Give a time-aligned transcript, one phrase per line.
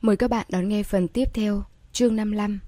[0.00, 1.62] Mời các bạn đón nghe phần tiếp theo,
[1.92, 2.60] chương 55.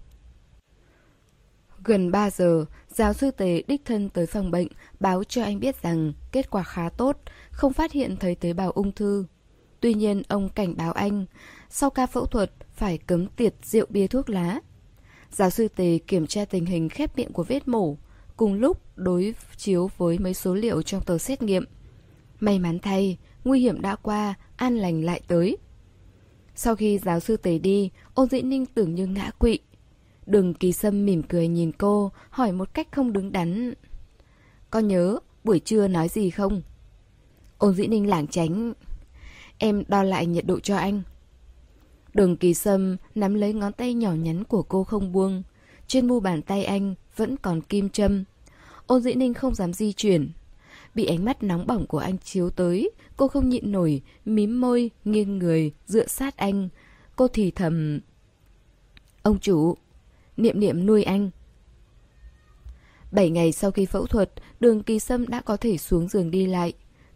[1.85, 4.69] Gần 3 giờ, giáo sư Tề đích thân tới phòng bệnh
[5.01, 7.19] báo cho anh biết rằng kết quả khá tốt,
[7.51, 9.25] không phát hiện thấy tế bào ung thư.
[9.81, 11.27] Tuy nhiên, ông cảnh báo anh,
[11.69, 14.61] sau ca phẫu thuật phải cấm tiệt rượu bia thuốc lá.
[15.31, 17.97] Giáo sư Tề kiểm tra tình hình khép miệng của vết mổ,
[18.37, 21.65] cùng lúc đối chiếu với mấy số liệu trong tờ xét nghiệm.
[22.41, 25.57] May mắn thay, nguy hiểm đã qua, an lành lại tới.
[26.63, 29.59] Sau khi giáo sư Tề đi, ôn dĩ ninh tưởng như ngã quỵ.
[30.27, 33.75] Đường kỳ sâm mỉm cười nhìn cô, hỏi một cách không đứng đắn.
[34.71, 36.63] Có nhớ buổi trưa nói gì không?
[37.59, 38.73] Ôn dĩ ninh lảng tránh.
[39.59, 41.03] Em đo lại nhiệt độ cho anh.
[42.15, 45.43] Đường kỳ sâm nắm lấy ngón tay nhỏ nhắn của cô không buông.
[45.87, 48.25] Trên mu bàn tay anh vẫn còn kim châm.
[48.87, 50.33] Ôn dĩ ninh không dám di chuyển.
[50.95, 54.91] Bị ánh mắt nóng bỏng của anh chiếu tới, cô không nhịn nổi, mím môi,
[55.05, 56.69] nghiêng người, dựa sát anh.
[57.17, 58.01] Cô thì thầm...
[59.23, 59.77] Ông chủ,
[60.37, 61.31] niệm niệm nuôi anh.
[63.13, 66.47] Bảy ngày sau khi phẫu thuật, đường kỳ sâm đã có thể xuống giường đi
[66.47, 66.73] lại.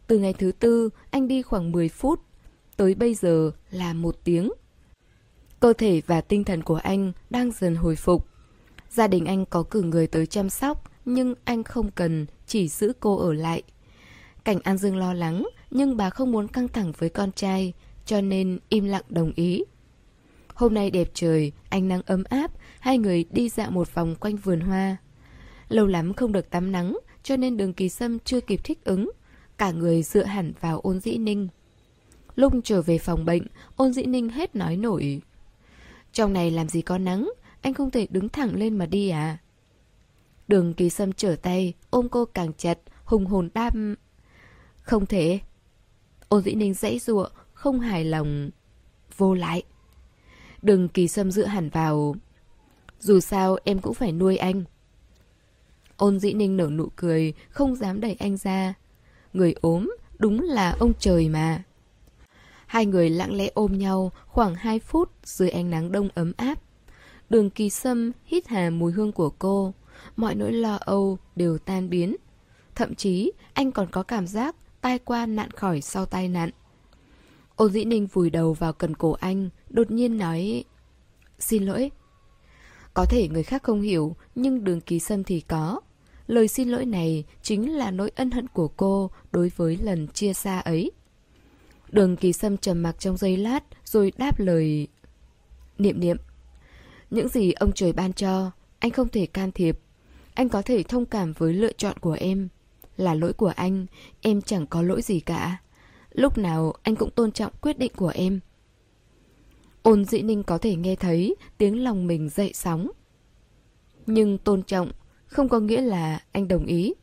[0.07, 2.21] Từ ngày thứ tư, anh đi khoảng 10 phút.
[2.77, 4.53] Tới bây giờ là một tiếng.
[5.61, 8.27] Cơ thể và tinh thần của anh đang dần hồi phục.
[8.91, 12.93] Gia đình anh có cử người tới chăm sóc, nhưng anh không cần, chỉ giữ
[13.01, 13.63] cô ở lại.
[14.45, 17.73] Cảnh An Dương lo lắng, nhưng bà không muốn căng thẳng với con trai,
[18.07, 19.65] cho nên im lặng đồng ý.
[20.55, 22.51] Hôm nay đẹp trời, ánh nắng ấm áp,
[22.81, 24.97] hai người đi dạo một vòng quanh vườn hoa.
[25.69, 29.11] Lâu lắm không được tắm nắng, cho nên đường kỳ sâm chưa kịp thích ứng.
[29.59, 31.49] Cả người dựa hẳn vào ôn dĩ ninh.
[32.37, 35.21] Lúc trở về phòng bệnh, ôn dĩ ninh hết nói nổi.
[36.13, 39.39] Trong này làm gì có nắng, anh không thể đứng thẳng lên mà đi à?
[40.49, 43.95] Đường kỳ sâm trở tay, ôm cô càng chặt, hùng hồn đam.
[44.83, 45.41] Không thể.
[46.29, 48.51] Ôn dĩ ninh dãy dụa, không hài lòng.
[49.17, 49.63] Vô lại.
[50.63, 52.17] đừng kỳ sâm dựa hẳn vào.
[53.01, 54.65] Dù sao em cũng phải nuôi anh.
[55.97, 58.75] Ôn dĩ ninh nở nụ cười, không dám đẩy anh ra.
[59.33, 61.63] Người ốm, đúng là ông trời mà.
[62.67, 66.59] Hai người lặng lẽ ôm nhau khoảng 2 phút dưới ánh nắng đông ấm áp.
[67.31, 69.75] Đường kỳ sâm hít hà mùi hương của cô.
[70.17, 72.17] Mọi nỗi lo âu đều tan biến.
[72.75, 76.51] Thậm chí anh còn có cảm giác tai qua nạn khỏi sau tai nạn.
[77.57, 80.65] Ôn dĩ ninh vùi đầu vào cần cổ anh, đột nhiên nói
[81.39, 81.91] Xin lỗi.
[82.95, 85.81] Có thể người khác không hiểu, nhưng đường kỳ sâm thì có.
[86.27, 90.33] Lời xin lỗi này chính là nỗi ân hận của cô đối với lần chia
[90.33, 90.91] xa ấy.
[91.89, 94.89] Đường kỳ sâm trầm mặc trong giây lát rồi đáp lời
[95.79, 96.17] Niệm niệm
[97.11, 99.79] Những gì ông trời ban cho Anh không thể can thiệp
[100.35, 102.49] anh có thể thông cảm với lựa chọn của em.
[102.97, 103.87] Là lỗi của anh
[104.21, 105.61] Em chẳng có lỗi gì cả.
[106.13, 108.41] Lúc nào anh cũng tôn trọng quyết định của em.
[109.83, 112.91] Ôn dĩ ninh có thể nghe thấy Tiếng lòng mình dậy sóng.
[114.07, 114.91] Nhưng tôn trọng
[115.27, 116.95] Không có nghĩa là anh đồng ý.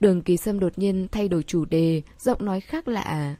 [0.00, 3.36] Đường kỳ sâm đột nhiên thay đổi chủ đề Giọng nói khác lạ.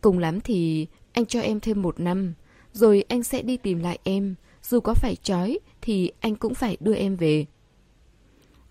[0.00, 2.34] Cùng lắm thì anh cho em thêm một năm,
[2.72, 4.34] rồi anh sẽ đi tìm lại em.
[4.62, 7.46] Dù có phải trói thì anh cũng phải đưa em về.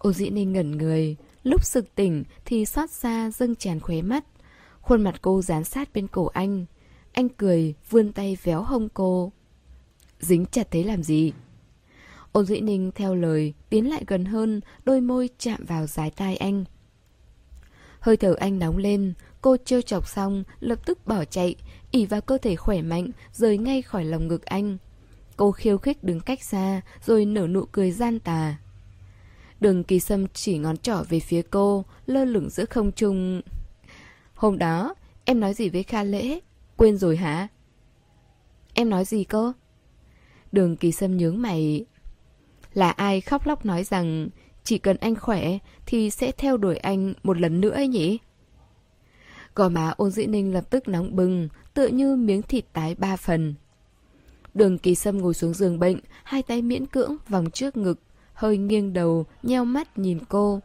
[0.03, 4.25] Ô dĩ ninh ngẩn người, lúc sực tỉnh thì xót xa dâng tràn khóe mắt.
[4.81, 6.65] Khuôn mặt cô dán sát bên cổ anh.
[7.13, 9.31] Anh cười, vươn tay véo hông cô.
[10.19, 11.31] Dính chặt thế làm gì?
[12.31, 16.35] Ôn dĩ ninh theo lời, tiến lại gần hơn, đôi môi chạm vào dái tai
[16.35, 16.65] anh.
[17.99, 21.55] Hơi thở anh nóng lên, cô trêu chọc xong, lập tức bỏ chạy,
[21.91, 24.77] ỉ vào cơ thể khỏe mạnh, rời ngay khỏi lòng ngực anh.
[25.37, 28.57] Cô khiêu khích đứng cách xa, rồi nở nụ cười gian tà.
[29.63, 33.41] Đường kỳ sâm chỉ ngón trỏ về phía cô, lơ lửng giữa không trung.
[34.35, 36.39] Hôm đó, em nói gì với Kha Lễ?
[36.77, 37.47] Quên rồi hả?
[38.73, 39.53] Em nói gì cơ?
[40.51, 41.85] Đường kỳ sâm nhướng mày.
[42.73, 44.29] Là ai khóc lóc nói rằng
[44.63, 48.17] chỉ cần anh khỏe thì sẽ theo đuổi anh một lần nữa ấy nhỉ?
[49.55, 53.15] Gò má ôn dĩ ninh lập tức nóng bừng, tựa như miếng thịt tái ba
[53.15, 53.53] phần.
[54.53, 57.99] Đường kỳ sâm ngồi xuống giường bệnh, hai tay miễn cưỡng vòng trước ngực,
[58.33, 60.59] hơi nghiêng đầu, nheo mắt nhìn cô.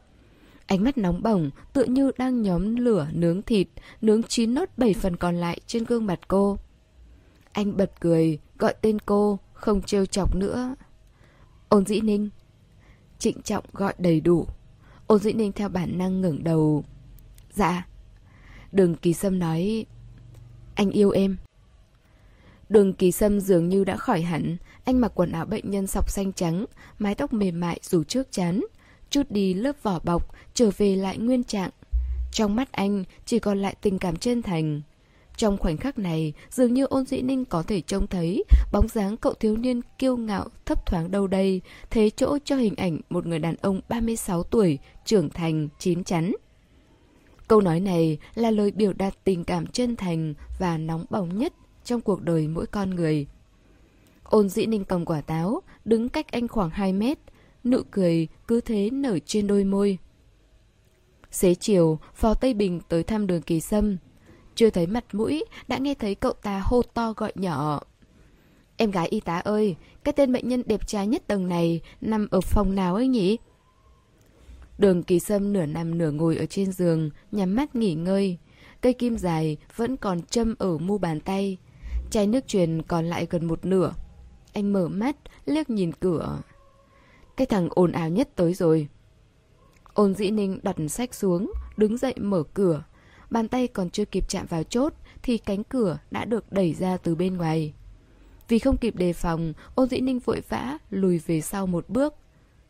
[0.67, 3.69] Ánh mắt nóng bỏng, tựa như đang nhóm lửa nướng thịt,
[4.01, 6.59] nướng chín nốt bảy phần còn lại trên gương mặt cô.
[7.53, 10.75] Anh bật cười, gọi tên cô, không trêu chọc nữa.
[11.69, 12.29] Ôn dĩ ninh.
[13.19, 14.47] Trịnh trọng gọi đầy đủ.
[15.07, 16.85] Ôn dĩ ninh theo bản năng ngẩng đầu.
[17.53, 17.87] Dạ.
[18.73, 19.87] Đường kỳ sâm nói
[20.75, 21.37] Anh yêu em
[22.69, 24.57] Đường kỳ sâm dường như đã khỏi hẳn
[24.89, 26.65] anh mặc quần áo bệnh nhân sọc xanh trắng
[26.99, 28.61] Mái tóc mềm mại rủ trước chán
[29.11, 31.71] Chút đi lớp vỏ bọc Trở về lại nguyên trạng
[32.33, 34.81] Trong mắt anh chỉ còn lại tình cảm chân thành
[35.37, 39.17] Trong khoảnh khắc này, dường như ôn dĩ ninh có thể trông thấy bóng dáng
[39.17, 41.61] cậu thiếu niên kiêu ngạo thấp thoáng đâu đây,
[41.91, 46.33] thế chỗ cho hình ảnh một người đàn ông 36 tuổi, trưởng thành, chín chắn.
[47.49, 51.53] Câu nói này là lời biểu đạt tình cảm chân thành và nóng bỏng nhất
[51.85, 53.27] trong cuộc đời mỗi con người.
[54.31, 57.19] Ôn dĩ ninh cầm quả táo, đứng cách anh khoảng 2 mét,
[57.65, 59.99] nụ cười cứ thế nở trên đôi môi.
[61.31, 63.97] Xế chiều, Phó Tây Bình tới thăm đường kỳ sâm.
[64.55, 67.81] Chưa thấy mặt mũi, đã nghe thấy cậu ta hô to gọi nhỏ.
[68.77, 72.29] Em gái y tá ơi, cái tên bệnh nhân đẹp trai nhất tầng này nằm
[72.31, 73.37] ở phòng nào ấy nhỉ?
[74.79, 78.39] Đường kỳ sâm nửa nằm nửa ngồi ở trên giường, nhắm mắt nghỉ ngơi.
[78.81, 81.57] Cây kim dài vẫn còn châm ở mu bàn tay.
[82.11, 83.95] Chai nước truyền còn lại gần một nửa.
[84.53, 86.43] Anh mở mắt, liếc nhìn cửa.
[87.37, 88.89] Cái thằng ồn ào nhất tới rồi.
[89.95, 92.85] Ôn dĩ ninh đặt sách xuống, đứng dậy mở cửa.
[93.31, 96.97] Bàn tay còn chưa kịp chạm vào chốt thì cánh cửa đã được đẩy ra
[96.97, 97.75] từ bên ngoài.
[98.49, 102.15] Vì không kịp đề phòng, ôn dĩ ninh vội vã lùi về sau một bước.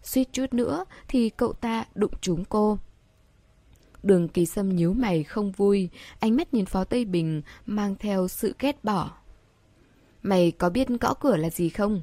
[0.02, 2.78] Suýt chút nữa thì cậu ta đụng trúng cô.
[4.02, 5.88] Đường kỳ sâm nhíu mày không vui,
[6.20, 9.10] ánh mắt nhìn Phó Tây Bình mang theo sự ghét bỏ.
[10.28, 12.02] Mày có biết gõ cửa là gì không?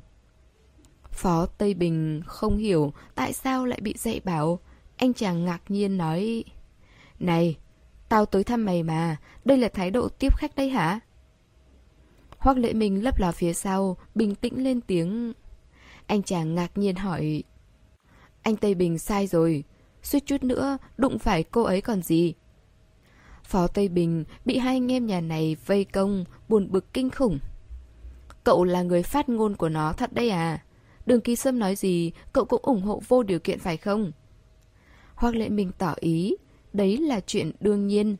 [1.11, 4.59] Phó Tây Bình không hiểu tại sao lại bị dạy bảo.
[4.97, 6.43] Anh chàng ngạc nhiên nói
[7.19, 7.57] Này,
[8.09, 10.99] tao tới thăm mày mà, đây là thái độ tiếp khách đấy hả?
[12.37, 15.33] Hoác lệ mình lấp lò phía sau, bình tĩnh lên tiếng
[16.05, 17.43] Anh chàng ngạc nhiên hỏi
[18.41, 19.63] Anh Tây Bình sai rồi,
[20.03, 22.33] suýt chút nữa đụng phải cô ấy còn gì
[23.43, 27.39] Phó Tây Bình bị hai anh em nhà này vây công, buồn bực kinh khủng
[28.45, 30.63] Cậu là người phát ngôn của nó thật đấy à?
[31.05, 34.11] Đường Kỳ Sâm nói gì, cậu cũng ủng hộ vô điều kiện phải không?
[35.15, 36.35] Hoác Lệ Minh tỏ ý,
[36.73, 38.15] đấy là chuyện đương nhiên.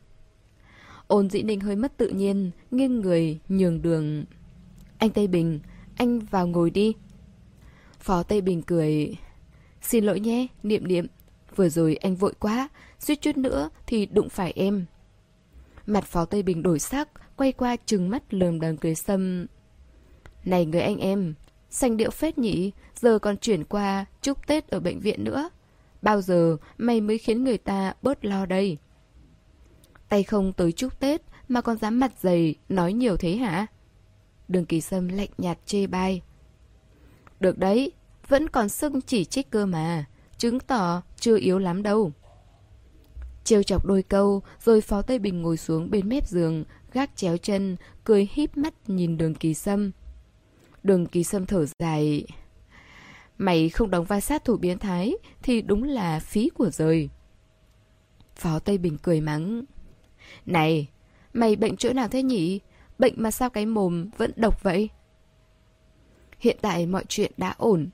[1.06, 4.24] Ôn dĩ ninh hơi mất tự nhiên, nghiêng người, nhường đường.
[4.98, 5.60] Anh Tây Bình,
[5.96, 6.94] anh vào ngồi đi.
[8.00, 9.16] Phó Tây Bình cười.
[9.82, 11.06] Xin lỗi nhé, niệm niệm.
[11.56, 12.68] Vừa rồi anh vội quá,
[12.98, 14.84] suýt chút nữa thì đụng phải em.
[15.86, 19.46] Mặt Phó Tây Bình đổi sắc, quay qua trừng mắt lườm đằng cười sâm.
[20.46, 21.34] Này người anh em,
[21.70, 25.50] xanh điệu phết nhỉ, giờ còn chuyển qua chúc Tết ở bệnh viện nữa.
[26.02, 28.78] Bao giờ mày mới khiến người ta bớt lo đây?
[30.08, 33.66] Tay không tới chúc Tết mà còn dám mặt dày nói nhiều thế hả?
[34.48, 36.22] Đường kỳ sâm lạnh nhạt chê bai.
[37.40, 37.92] Được đấy,
[38.28, 40.04] vẫn còn sưng chỉ trích cơ mà,
[40.38, 42.12] chứng tỏ chưa yếu lắm đâu.
[43.44, 47.36] Trêu chọc đôi câu, rồi Phó Tây Bình ngồi xuống bên mép giường, gác chéo
[47.36, 49.90] chân, cười híp mắt nhìn đường kỳ sâm.
[50.86, 52.26] Đường kỳ sâm thở dài.
[53.38, 57.08] Mày không đóng vai sát thủ biến thái thì đúng là phí của rời.
[58.36, 59.64] Phó Tây Bình cười mắng.
[60.46, 60.88] Này,
[61.32, 62.60] mày bệnh chỗ nào thế nhỉ?
[62.98, 64.88] Bệnh mà sao cái mồm vẫn độc vậy?
[66.38, 67.88] Hiện tại mọi chuyện đã ổn.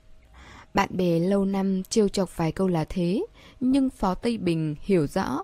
[0.73, 3.25] Bạn bè lâu năm trêu chọc vài câu là thế,
[3.59, 5.43] nhưng Phó Tây Bình hiểu rõ.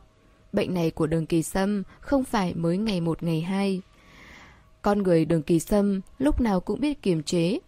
[0.53, 3.81] Bệnh này của đường kỳ sâm không phải mới ngày một ngày hai.
[4.81, 7.59] Con người đường kỳ sâm lúc nào cũng biết kiềm chế.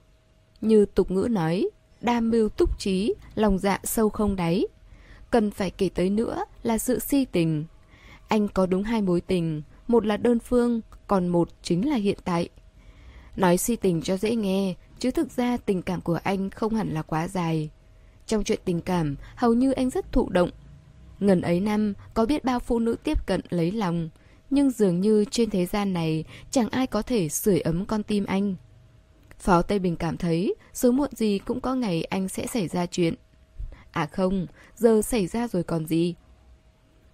[0.62, 1.69] Như tục ngữ nói,
[2.02, 4.66] đa mưu túc trí, lòng dạ sâu không đáy.
[5.31, 7.66] Cần phải kể tới nữa là sự si tình.
[8.28, 12.18] Anh có đúng hai mối tình, một là đơn phương, còn một chính là hiện
[12.24, 12.50] tại.
[13.36, 16.89] Nói si tình cho dễ nghe, chứ thực ra tình cảm của anh không hẳn
[16.89, 17.70] là quá dài.
[18.25, 20.50] Trong chuyện tình cảm, hầu như anh rất thụ động.
[21.20, 24.10] Ngần ấy năm, có biết bao phụ nữ tiếp cận lấy lòng,
[24.51, 28.25] nhưng dường như trên thế gian này chẳng ai có thể sưởi ấm con tim
[28.25, 28.55] anh.
[29.39, 32.86] Phó Tây Bình cảm thấy sớm muộn gì cũng có ngày anh sẽ xảy ra
[32.86, 33.13] chuyện.
[33.91, 36.15] À không, giờ xảy ra rồi còn gì.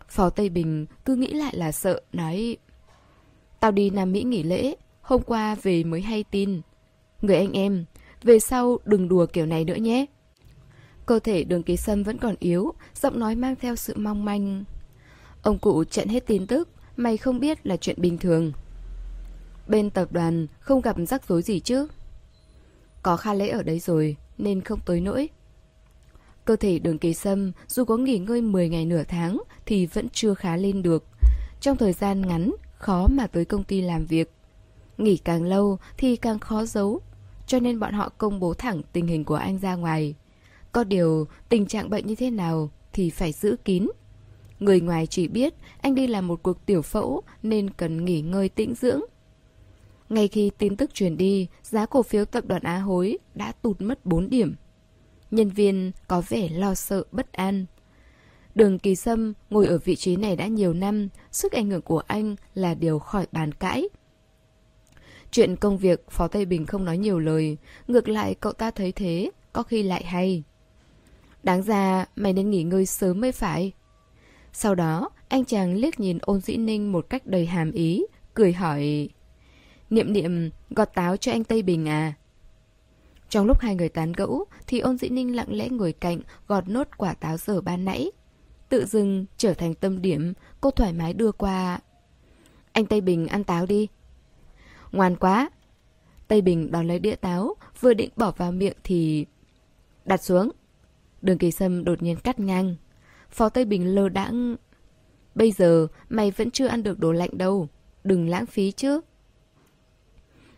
[0.10, 2.58] Phó Tây Bình cứ nghĩ lại là sợ, nói
[3.60, 6.62] Tao đi Nam Mỹ nghỉ lễ, hôm qua về mới hay tin.
[7.22, 7.86] Người anh em,
[8.24, 10.06] về sau đừng đùa kiểu này nữa nhé.
[11.06, 14.63] Cơ thể đường ký sâm vẫn còn yếu, giọng nói mang theo sự mong manh.
[15.41, 18.51] Ông cụ chặn hết tin tức, mày không biết là chuyện bình thường.
[19.68, 21.88] Bên tập đoàn không gặp rắc rối gì chứ?
[23.04, 25.30] Có Kha Lễ ở đây rồi, nên không tới nỗi.
[26.46, 30.10] Cơ thể đường kỳ sâm dù có nghỉ ngơi 10 ngày nửa tháng thì vẫn
[30.10, 31.04] chưa khá lên được.
[31.62, 34.32] Trong thời gian ngắn, khó mà tới công ty làm việc.
[34.98, 37.01] Nghỉ càng lâu thì càng khó giấu,
[37.48, 40.16] cho nên bọn họ công bố thẳng tình hình của anh ra ngoài.
[40.72, 43.88] Có điều, tình trạng bệnh như thế nào thì phải giữ kín.
[44.60, 48.50] Người ngoài chỉ biết anh đi làm một cuộc tiểu phẫu nên cần nghỉ ngơi
[48.50, 49.02] tĩnh dưỡng.
[50.10, 53.82] Ngay khi tin tức truyền đi, giá cổ phiếu tập đoàn Á Hối đã tụt
[53.82, 54.56] mất 4 điểm.
[55.32, 57.66] Nhân viên có vẻ lo sợ bất an.
[58.56, 62.00] Đường Kỳ Sâm ngồi ở vị trí này đã nhiều năm, sức ảnh hưởng của
[62.00, 63.90] anh là điều khỏi bàn cãi.
[65.32, 68.92] Chuyện công việc Phó Tây Bình không nói nhiều lời, ngược lại cậu ta thấy
[68.92, 70.44] thế, có khi lại hay.
[71.44, 73.72] Đáng ra mày nên nghỉ ngơi sớm mới phải.
[74.60, 78.54] Sau đó, anh chàng liếc nhìn ôn dĩ ninh một cách đầy hàm ý, cười
[78.54, 79.10] hỏi
[79.90, 82.14] Niệm niệm, gọt táo cho anh Tây Bình à?
[83.30, 86.68] Trong lúc hai người tán gẫu, thì ôn dĩ ninh lặng lẽ ngồi cạnh gọt
[86.68, 88.12] nốt quả táo dở ban nãy.
[88.70, 91.80] Tự dưng trở thành tâm điểm, cô thoải mái đưa qua.
[92.72, 93.88] Anh Tây Bình ăn táo đi.
[94.92, 95.50] Ngoan quá.
[96.28, 99.26] Tây Bình đón lấy đĩa táo, vừa định bỏ vào miệng thì...
[100.06, 100.52] Đặt xuống.
[101.22, 102.76] Đường kỳ sâm đột nhiên cắt ngang.
[103.29, 104.55] Phó Tây Bình lơ đãng...
[105.36, 107.67] Bây giờ mày vẫn chưa ăn được đồ lạnh đâu.
[108.03, 109.01] Đừng lãng phí chứ.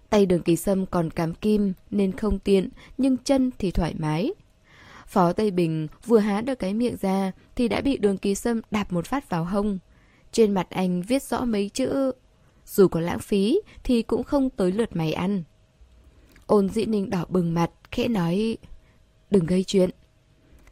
[0.09, 4.33] Tay đường kỳ sâm còn cắm kim nên không tiện, nhưng chân thì thoải mái.
[5.07, 8.61] Phó Tây Bình vừa há được cái miệng ra thì đã bị đường kỳ sâm
[8.71, 9.79] đạp một phát vào hông.
[10.31, 12.11] Trên mặt anh viết rõ mấy chữ
[12.65, 15.43] Dù có lãng phí thì cũng không tới lượt mày ăn.
[16.45, 18.57] Ôn dĩ ninh đỏ bừng mặt, khẽ nói
[19.31, 19.89] Đừng gây chuyện.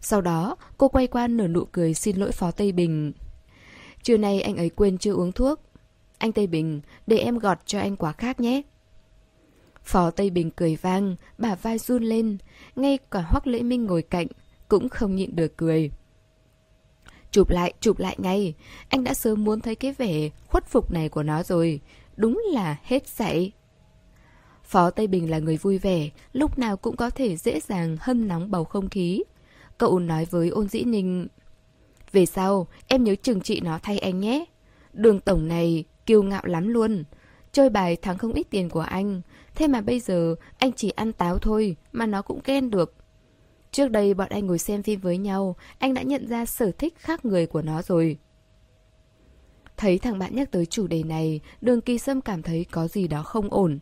[0.02, 3.14] Sau đó cô quay qua nở nụ cười xin lỗi Phó Tây Bình.
[4.04, 5.62] Trưa nay anh ấy quên chưa uống thuốc.
[6.18, 8.62] Anh Tây Bình, để em gọt cho anh quả khác nhé.
[9.84, 12.38] Phó Tây Bình cười vang, bà vai run lên,
[12.76, 14.28] ngay cả Hoắc Lễ Minh ngồi cạnh,
[14.68, 15.92] cũng không nhịn được cười.
[17.32, 18.54] Chụp lại, chụp lại ngay,
[18.90, 21.82] anh đã sớm muốn thấy cái vẻ khuất phục này của nó rồi,
[22.16, 23.52] đúng là hết dạy.
[24.64, 28.28] Phó Tây Bình là người vui vẻ, lúc nào cũng có thể dễ dàng hâm
[28.28, 29.24] nóng bầu không khí.
[29.78, 31.28] Cậu nói với ôn dĩ ninh,
[32.12, 34.46] Về sau, em nhớ trừng trị nó thay anh nhé.
[34.94, 37.04] Đường tổng này kiêu ngạo lắm luôn.
[37.52, 39.22] Chơi bài thắng không ít tiền của anh,
[39.56, 42.96] Thế mà bây giờ anh chỉ ăn táo thôi mà nó cũng ghen được.
[43.72, 46.94] Trước đây bọn anh ngồi xem phim với nhau, anh đã nhận ra sở thích
[46.98, 48.18] khác người của nó rồi.
[49.78, 53.08] Thấy thằng bạn nhắc tới chủ đề này, đường kỳ sâm cảm thấy có gì
[53.08, 53.80] đó không ổn.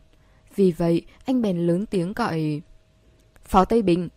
[0.55, 2.61] Vì vậy, anh bèn lớn tiếng gọi
[3.43, 4.09] Phó Tây Bình.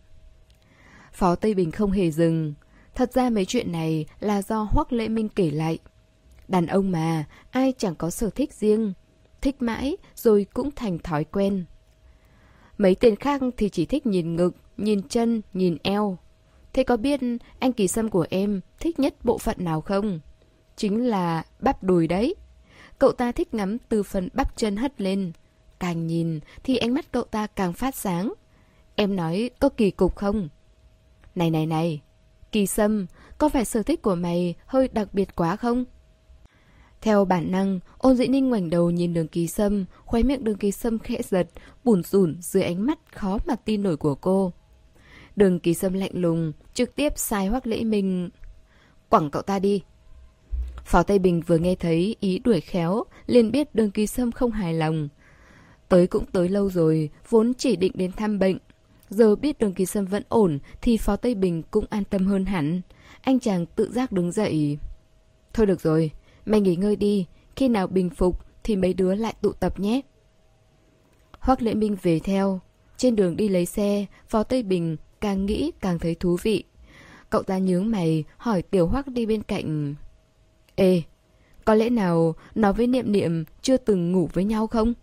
[1.13, 2.53] Phó Tây Bình không hề dừng.
[2.95, 5.79] Thật ra mấy chuyện này là do Hoắc Lễ Minh kể lại.
[6.47, 8.93] Đàn ông mà, ai chẳng có sở thích riêng
[9.41, 11.65] thích mãi rồi cũng thành thói quen.
[12.77, 16.17] Mấy tên khác thì chỉ thích nhìn ngực, nhìn chân, nhìn eo.
[16.73, 17.19] Thế có biết
[17.59, 20.19] anh kỳ sâm của em thích nhất bộ phận nào không?
[20.75, 22.35] Chính là bắp đùi đấy.
[22.99, 25.31] Cậu ta thích ngắm từ phần bắp chân hất lên.
[25.79, 28.33] Càng nhìn thì ánh mắt cậu ta càng phát sáng.
[28.95, 30.49] Em nói có kỳ cục không?
[31.35, 32.01] Này này này,
[32.51, 33.05] kỳ sâm,
[33.37, 35.85] có phải sở thích của mày hơi đặc biệt quá không?
[37.01, 40.57] Theo bản năng, ôn dĩ ninh ngoảnh đầu nhìn đường kỳ sâm, khóe miệng đường
[40.57, 41.49] kỳ sâm khẽ giật,
[41.83, 44.53] bùn rủn dưới ánh mắt khó mà tin nổi của cô.
[45.35, 48.29] Đường kỳ sâm lạnh lùng, trực tiếp sai hoắc lễ mình.
[49.09, 49.83] Quẳng cậu ta đi.
[50.85, 54.51] Phó Tây Bình vừa nghe thấy ý đuổi khéo, liền biết đường kỳ sâm không
[54.51, 55.09] hài lòng.
[55.89, 58.57] Tới cũng tới lâu rồi, vốn chỉ định đến thăm bệnh.
[59.09, 62.45] Giờ biết đường kỳ sâm vẫn ổn thì Phó Tây Bình cũng an tâm hơn
[62.45, 62.81] hẳn.
[63.21, 64.77] Anh chàng tự giác đứng dậy.
[65.53, 66.11] Thôi được rồi,
[66.49, 67.25] Mày nghỉ ngơi đi,
[67.55, 70.01] khi nào bình phục thì mấy đứa lại tụ tập nhé.
[71.39, 72.59] Hoác Lễ Minh về theo.
[72.97, 76.63] Trên đường đi lấy xe, Phó Tây Bình càng nghĩ càng thấy thú vị.
[77.29, 79.95] Cậu ta nhướng mày, hỏi Tiểu Hoác đi bên cạnh.
[80.75, 81.01] Ê,
[81.65, 84.93] có lẽ nào nó với Niệm Niệm chưa từng ngủ với nhau không?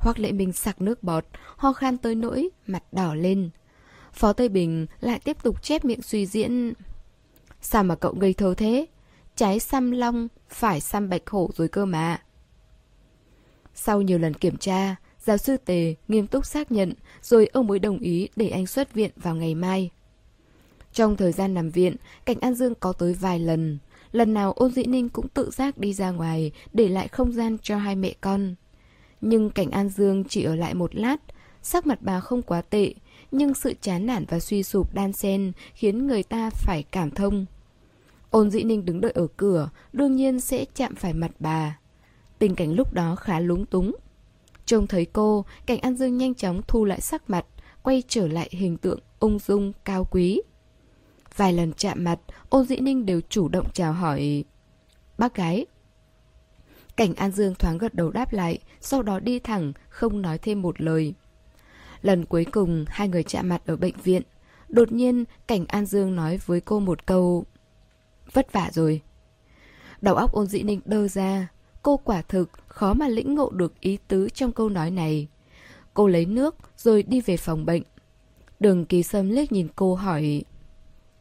[0.00, 1.24] Hoác lệ Minh sặc nước bọt,
[1.56, 3.50] ho khan tới nỗi, mặt đỏ lên.
[4.12, 6.72] Phó Tây Bình lại tiếp tục chép miệng suy diễn.
[7.60, 8.86] Sao mà cậu ngây thơ thế?
[9.36, 12.22] trái xăm long, phải xăm bạch hổ rồi cơ mà.
[13.74, 16.92] Sau nhiều lần kiểm tra, giáo sư Tề nghiêm túc xác nhận
[17.22, 19.90] rồi ông mới đồng ý để anh xuất viện vào ngày mai.
[20.92, 23.78] Trong thời gian nằm viện, Cảnh An Dương có tới vài lần.
[24.12, 27.56] Lần nào ôn dĩ ninh cũng tự giác đi ra ngoài để lại không gian
[27.62, 28.54] cho hai mẹ con.
[29.20, 31.16] Nhưng Cảnh An Dương chỉ ở lại một lát,
[31.62, 32.94] sắc mặt bà không quá tệ,
[33.30, 37.46] nhưng sự chán nản và suy sụp đan xen khiến người ta phải cảm thông.
[38.30, 41.78] Ôn dĩ ninh đứng đợi ở cửa, đương nhiên sẽ chạm phải mặt bà.
[42.38, 43.96] Tình cảnh lúc đó khá lúng túng.
[44.66, 47.46] Trông thấy cô, cảnh An Dương nhanh chóng thu lại sắc mặt,
[47.82, 50.42] quay trở lại hình tượng ung dung, cao quý.
[51.36, 54.44] Vài lần chạm mặt, ôn dĩ ninh đều chủ động chào hỏi.
[55.18, 55.66] Bác gái.
[56.96, 60.62] Cảnh An Dương thoáng gật đầu đáp lại, sau đó đi thẳng, không nói thêm
[60.62, 61.14] một lời.
[62.02, 64.22] Lần cuối cùng, hai người chạm mặt ở bệnh viện.
[64.68, 67.44] Đột nhiên, cảnh An Dương nói với cô một câu
[68.32, 69.00] vất vả rồi.
[70.00, 71.48] Đầu óc ôn dĩ ninh đơ ra,
[71.82, 75.28] cô quả thực khó mà lĩnh ngộ được ý tứ trong câu nói này.
[75.94, 77.82] Cô lấy nước rồi đi về phòng bệnh.
[78.60, 80.44] Đường kỳ sâm liếc nhìn cô hỏi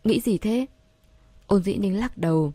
[0.03, 0.65] Nghĩ gì thế?
[1.47, 2.53] Ôn dĩ ninh lắc đầu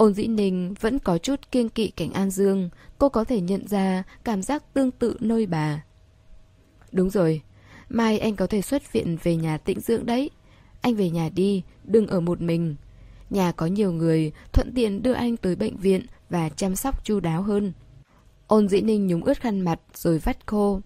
[0.00, 3.68] Ôn dĩ ninh vẫn có chút kiêng kỵ cảnh An Dương, cô có thể nhận
[3.68, 5.84] ra cảm giác tương tự nơi bà.
[6.92, 7.42] Đúng rồi,
[7.88, 10.30] mai anh có thể xuất viện về nhà tĩnh dưỡng đấy.
[10.80, 12.76] Anh về nhà đi, đừng ở một mình.
[13.30, 17.20] Nhà có nhiều người, thuận tiện đưa anh tới bệnh viện và chăm sóc chu
[17.20, 17.72] đáo hơn.
[18.46, 20.80] Ôn dĩ ninh nhúng ướt khăn mặt rồi vắt khô.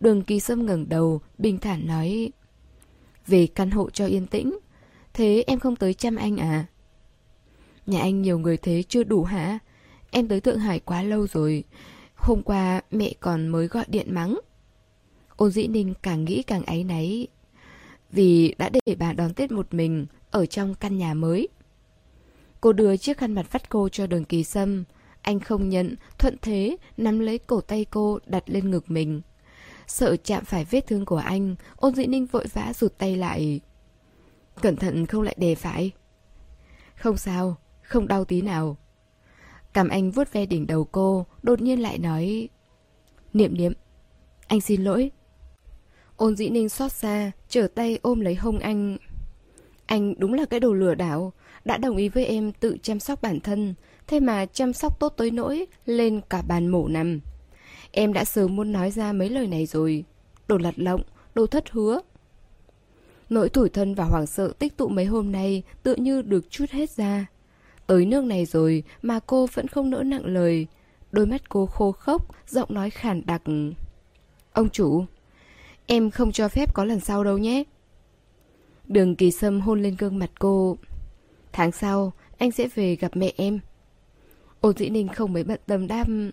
[0.00, 2.32] Đường kỳ sâm ngẩng đầu, bình thản nói
[3.26, 4.58] Về căn hộ cho yên tĩnh
[5.14, 6.66] Thế em không tới chăm anh à?
[7.86, 9.58] Nhà anh nhiều người thế chưa đủ hả?
[10.10, 11.64] Em tới Thượng Hải quá lâu rồi.
[12.14, 14.40] Hôm qua mẹ còn mới gọi điện mắng.
[15.36, 17.26] Ôn dĩ ninh càng nghĩ càng áy náy.
[18.10, 21.48] Vì đã để bà đón Tết một mình Ở trong căn nhà mới.
[22.60, 24.84] Cô đưa chiếc khăn mặt vắt cô cho đường kỳ sâm.
[25.22, 29.20] Anh không nhận, Thuận thế nắm lấy cổ tay cô đặt lên ngực mình.
[29.86, 33.60] Sợ chạm phải vết thương của anh Ôn dĩ ninh vội vã rụt tay lại.
[34.62, 35.90] Cẩn thận không lại đề phải.
[36.96, 38.76] Không sao không đau tí nào.
[39.72, 42.48] Cảm anh vuốt ve đỉnh đầu cô Đột nhiên lại nói
[43.32, 43.72] Niệm niệm
[44.46, 45.10] Anh xin lỗi.
[46.16, 48.96] Ôn dĩ ninh xót xa Trở tay ôm lấy hông anh.
[49.86, 51.32] Anh đúng là cái đồ lừa đảo
[51.64, 53.74] Đã đồng ý với em tự chăm sóc bản thân
[54.06, 57.20] Thế mà chăm sóc tốt tới nỗi Lên cả bàn mổ nằm.
[57.90, 60.04] Em đã sớm muốn nói ra mấy lời này rồi
[60.48, 61.02] Đồ lặt lộng,
[61.34, 62.00] đồ thất hứa.
[63.30, 66.70] Nỗi tủi thân và hoảng sợ tích tụ mấy hôm nay Tự như được chút
[66.70, 67.26] hết ra.
[67.86, 70.66] Tới nước này rồi mà cô vẫn không nỡ nặng lời.
[71.12, 73.42] Đôi mắt cô khô khốc, Giọng nói khản đặc.
[74.52, 75.04] Ông chủ,
[75.86, 77.64] Em không cho phép có lần sau đâu nhé.
[78.88, 80.76] Đường kỳ sâm hôn lên gương mặt cô.
[81.52, 83.60] Tháng sau, Anh sẽ về gặp mẹ em.
[84.60, 86.30] Ô dĩ ninh không mấy bận tâm đam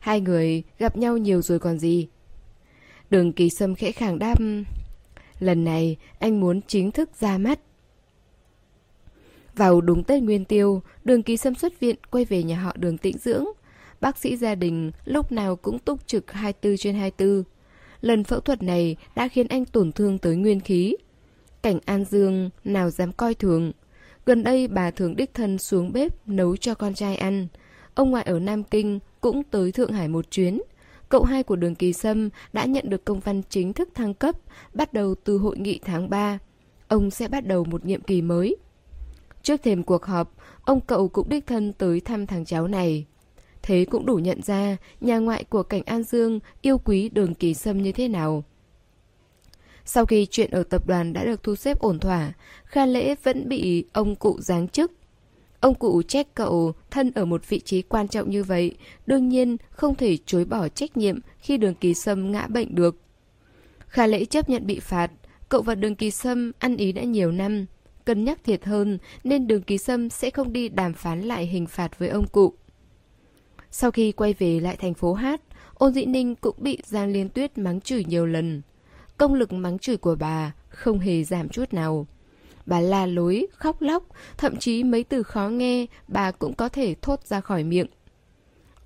[0.00, 2.08] Hai người gặp nhau nhiều rồi còn gì.
[3.10, 4.64] Đường kỳ sâm khẽ khàng đam
[5.38, 7.60] Lần này anh muốn chính thức ra mắt
[9.56, 12.98] vào đúng Tết Nguyên Tiêu Đường kỳ sâm xuất viện quay về nhà họ đường
[12.98, 13.44] tĩnh dưỡng
[14.00, 17.44] Bác sĩ gia đình lúc nào cũng túc trực 24 trên 24
[18.00, 20.96] Lần phẫu thuật này đã khiến anh tổn thương tới nguyên khí
[21.62, 23.72] Cảnh An Dương nào dám coi thường
[24.26, 27.48] Gần đây bà thường đích thân xuống bếp nấu cho con trai ăn
[27.96, 30.60] Ông ngoại ở Nam Kinh cũng tới Thượng Hải một chuyến.
[31.08, 34.34] Cậu hai của đường Kỳ Sâm đã nhận được công văn chính thức thăng cấp,
[34.74, 36.38] bắt đầu từ hội nghị tháng 3.
[36.88, 38.56] Ông sẽ bắt đầu một nhiệm kỳ mới.
[39.46, 43.06] Trước thềm cuộc họp, ông cậu cũng đích thân tới thăm thằng cháu này.
[43.62, 47.54] Thế cũng đủ nhận ra nhà ngoại của cảnh An Dương yêu quý đường Kỳ
[47.54, 48.44] Sâm như thế nào.
[49.84, 52.32] Sau khi chuyện ở tập đoàn đã được thu xếp ổn thỏa,
[52.64, 54.92] Kha Lễ vẫn bị ông cụ giáng chức.
[55.60, 59.56] Ông cụ trách cậu thân ở một vị trí quan trọng như vậy, đương nhiên
[59.70, 62.96] không thể chối bỏ trách nhiệm khi đường kỳ sâm ngã bệnh được.
[63.86, 65.10] Kha lễ chấp nhận bị phạt,
[65.48, 67.66] cậu và đường kỳ sâm ăn ý đã nhiều năm.
[68.06, 71.66] Cân nhắc thiệt hơn nên đường ký sâm sẽ không đi đàm phán lại hình
[71.66, 72.52] phạt với ông cụ.
[73.70, 75.40] Sau khi quay về lại thành phố Hát,
[75.74, 78.62] ôn dĩ ninh cũng bị Giang Liên Tuyết mắng chửi nhiều lần.
[79.16, 82.06] Công lực mắng chửi của bà không hề giảm chút nào.
[82.66, 84.02] Bà la lối, khóc lóc,
[84.38, 87.88] thậm chí mấy từ khó nghe bà cũng có thể thốt ra khỏi miệng.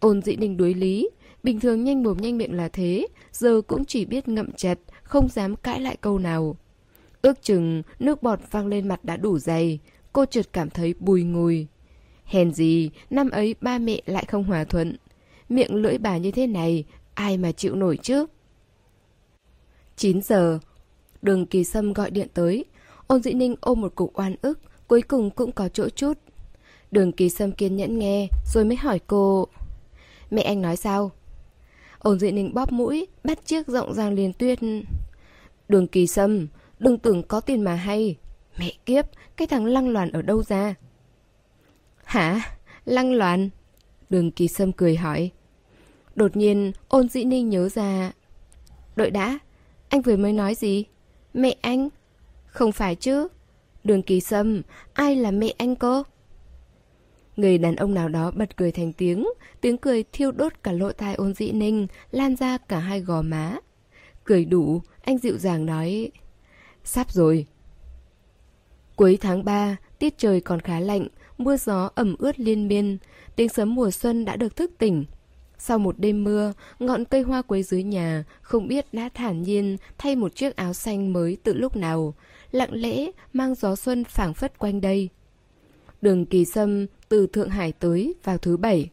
[0.01, 1.11] Ôn dĩ ninh đối lý,
[1.43, 5.29] bình thường nhanh mồm nhanh miệng là thế, giờ cũng chỉ biết ngậm chặt, không
[5.29, 6.57] dám cãi lại câu nào.
[7.23, 9.79] Ước chừng nước bọt văng lên mặt đã đủ dày,
[10.13, 11.67] cô chợt cảm thấy bùi ngùi.
[12.25, 14.97] Hèn gì, năm ấy ba mẹ lại không hòa thuận.
[15.49, 18.27] Miệng lưỡi bà như thế này, ai mà chịu nổi chứ?
[19.97, 20.59] 9 giờ,
[21.23, 22.65] đường kỳ sâm gọi điện tới,
[23.11, 26.19] Ôn dĩ ninh ôm một cục oan ức, cuối cùng cũng có chỗ chút.
[26.91, 29.49] Đường kỳ sâm kiên nhẫn nghe, rồi mới hỏi cô.
[30.31, 31.11] Mẹ anh nói sao?
[31.99, 34.59] Ôn dĩ ninh bóp mũi, bắt chiếc rộng ràng liền tuyết.
[35.69, 36.47] Đường kỳ sâm,
[36.81, 38.17] đừng tưởng có tiền mà hay.
[38.59, 40.75] Mẹ kiếp, cái thằng lăng loàn ở đâu ra?
[42.05, 42.41] Hả?
[42.85, 43.51] Lăng loàn?
[44.11, 45.31] Đường kỳ sâm cười hỏi.
[46.15, 48.13] Đột nhiên, ôn dĩ ninh nhớ ra.
[48.97, 49.39] Đợi đã,
[49.89, 50.85] anh vừa mới nói gì?
[51.35, 51.89] Mẹ anh?
[52.47, 53.29] Không phải chứ.
[53.85, 54.63] Đường kỳ sâm,
[54.93, 56.03] ai là mẹ anh cô?
[57.37, 59.29] Người đàn ông nào đó bật cười thành tiếng,
[59.61, 63.23] tiếng cười thiêu đốt cả lỗ tai ôn dĩ ninh, lan ra cả hai gò
[63.23, 63.57] má.
[64.25, 66.11] Cười đủ, anh dịu dàng nói,
[66.85, 67.47] sắp rồi.
[68.97, 72.99] Cuối tháng 3, tiết trời còn khá lạnh, mưa gió ẩm ướt liên miên,
[73.37, 75.05] tiếng sấm mùa xuân đã được thức tỉnh.
[75.59, 79.77] Sau một đêm mưa, ngọn cây hoa quế dưới nhà không biết đã thản nhiên
[79.99, 82.15] thay một chiếc áo xanh mới từ lúc nào,
[82.51, 85.09] lặng lẽ mang gió xuân phảng phất quanh đây.
[86.03, 88.91] Đường kỳ sâm từ Thượng Hải tới vào thứ bảy.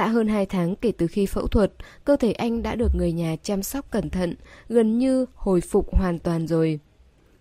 [0.00, 1.72] Đã hơn hai tháng kể từ khi phẫu thuật,
[2.04, 4.34] cơ thể anh đã được người nhà chăm sóc cẩn thận,
[4.68, 6.78] gần như hồi phục hoàn toàn rồi.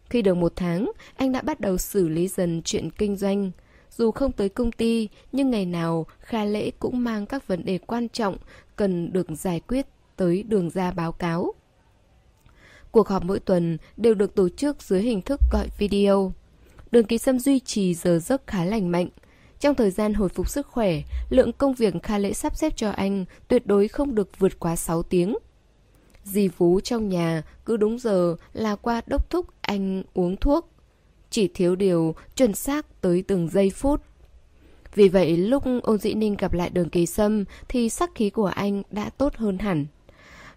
[0.10, 3.52] Khi được một tháng, anh đã bắt đầu xử lý dần chuyện kinh doanh.
[3.98, 7.78] dù không tới công ty, nhưng ngày nào Kha Lễ cũng mang các vấn đề
[7.78, 8.38] quan trọng
[8.76, 11.54] cần được giải quyết tới đường ra báo cáo.
[12.92, 16.34] Cuộc họp mỗi tuần đều được tổ chức dưới hình thức gọi video.
[16.92, 19.10] Đường ký sâm duy trì giờ giấc khá lành mạnh.
[19.60, 22.90] Trong thời gian hồi phục sức khỏe, lượng công việc Kha Lễ sắp xếp cho
[22.90, 25.38] anh tuyệt đối không được vượt quá 6 tiếng.
[26.24, 30.70] Dì Phú trong nhà cứ đúng giờ là qua đốc thúc anh uống thuốc.
[31.30, 34.02] Chỉ thiếu điều chuẩn xác tới từng giây phút.
[34.96, 38.46] Vì vậy lúc ôn dĩ ninh gặp lại đường kỳ sâm thì sắc khí của
[38.46, 39.86] anh đã tốt hơn hẳn.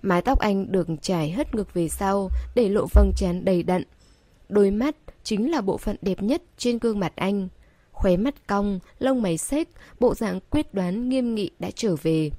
[0.03, 3.83] Mái tóc anh được trải hất ngược về sau để lộ vầng trán đầy đặn.
[4.49, 7.49] Đôi mắt chính là bộ phận đẹp nhất trên gương mặt anh.
[8.03, 9.69] Khóe mắt cong, lông mày xếch,
[10.01, 12.31] bộ dạng quyết đoán nghiêm nghị đã trở về.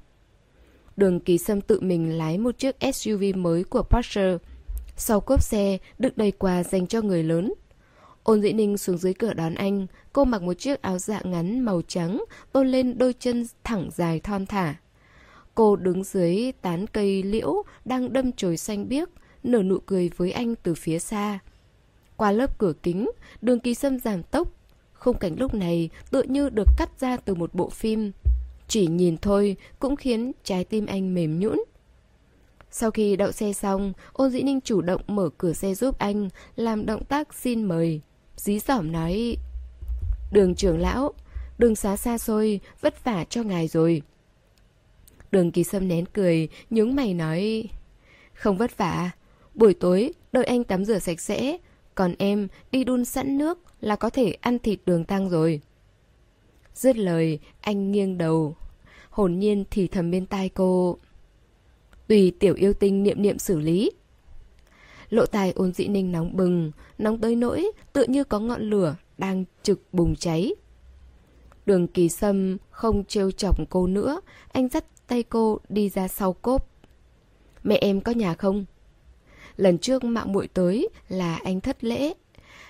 [0.96, 4.36] Đường kỳ sâm tự mình lái một chiếc SUV mới của Porsche.
[4.96, 7.54] Sau cốp xe, đựng đầy quà dành cho người lớn.
[8.22, 11.60] Ôn dĩ ninh xuống dưới cửa đón anh, cô mặc một chiếc áo dạ ngắn
[11.60, 14.74] màu trắng, tôn lên đôi chân thẳng dài thon thả.
[15.54, 19.08] Cô đứng dưới tán cây liễu đang đâm chồi xanh biếc,
[19.42, 21.38] nở nụ cười với anh từ phía xa.
[22.16, 23.10] Qua lớp cửa kính,
[23.42, 24.48] đường kỳ sâm giảm tốc.
[25.04, 28.12] Khung cảnh lúc này tựa như được cắt ra từ một bộ phim.
[28.68, 31.64] Chỉ nhìn thôi cũng khiến trái tim anh mềm nhũn.
[32.70, 36.28] Sau khi đậu xe xong, ôn dĩ ninh chủ động mở cửa xe giúp anh,
[36.56, 38.00] làm động tác xin mời.
[38.36, 39.36] Dí dỏm nói,
[40.32, 41.12] đường trưởng lão,
[41.58, 44.02] đường xá xa xôi, vất vả cho ngài rồi.
[45.30, 47.68] Đường kỳ sâm nén cười, nhướng mày nói,
[48.34, 49.10] không vất vả,
[49.54, 51.58] buổi tối đợi anh tắm rửa sạch sẽ,
[51.94, 55.60] còn em đi đun sẵn nước là có thể ăn thịt đường tăng rồi.
[56.74, 58.56] Dứt lời, anh nghiêng đầu.
[59.10, 60.98] Hồn nhiên thì thầm bên tai cô.
[62.08, 63.90] Tùy tiểu yêu tinh niệm niệm xử lý.
[65.08, 68.96] Lộ tài ôn dĩ ninh nóng bừng, nóng tới nỗi tự như có ngọn lửa
[69.18, 70.54] đang trực bùng cháy.
[71.66, 74.20] Đường kỳ sâm không trêu chọc cô nữa,
[74.52, 76.70] anh dắt tay cô đi ra sau cốp.
[77.62, 78.64] Mẹ em có nhà không?
[79.56, 82.14] Lần trước mạng muội tới là anh thất lễ.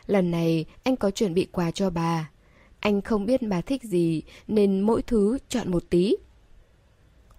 [0.07, 2.31] Lần này anh có chuẩn bị quà cho bà.
[2.81, 6.17] Anh không biết bà thích gì nên mỗi thứ chọn một tí.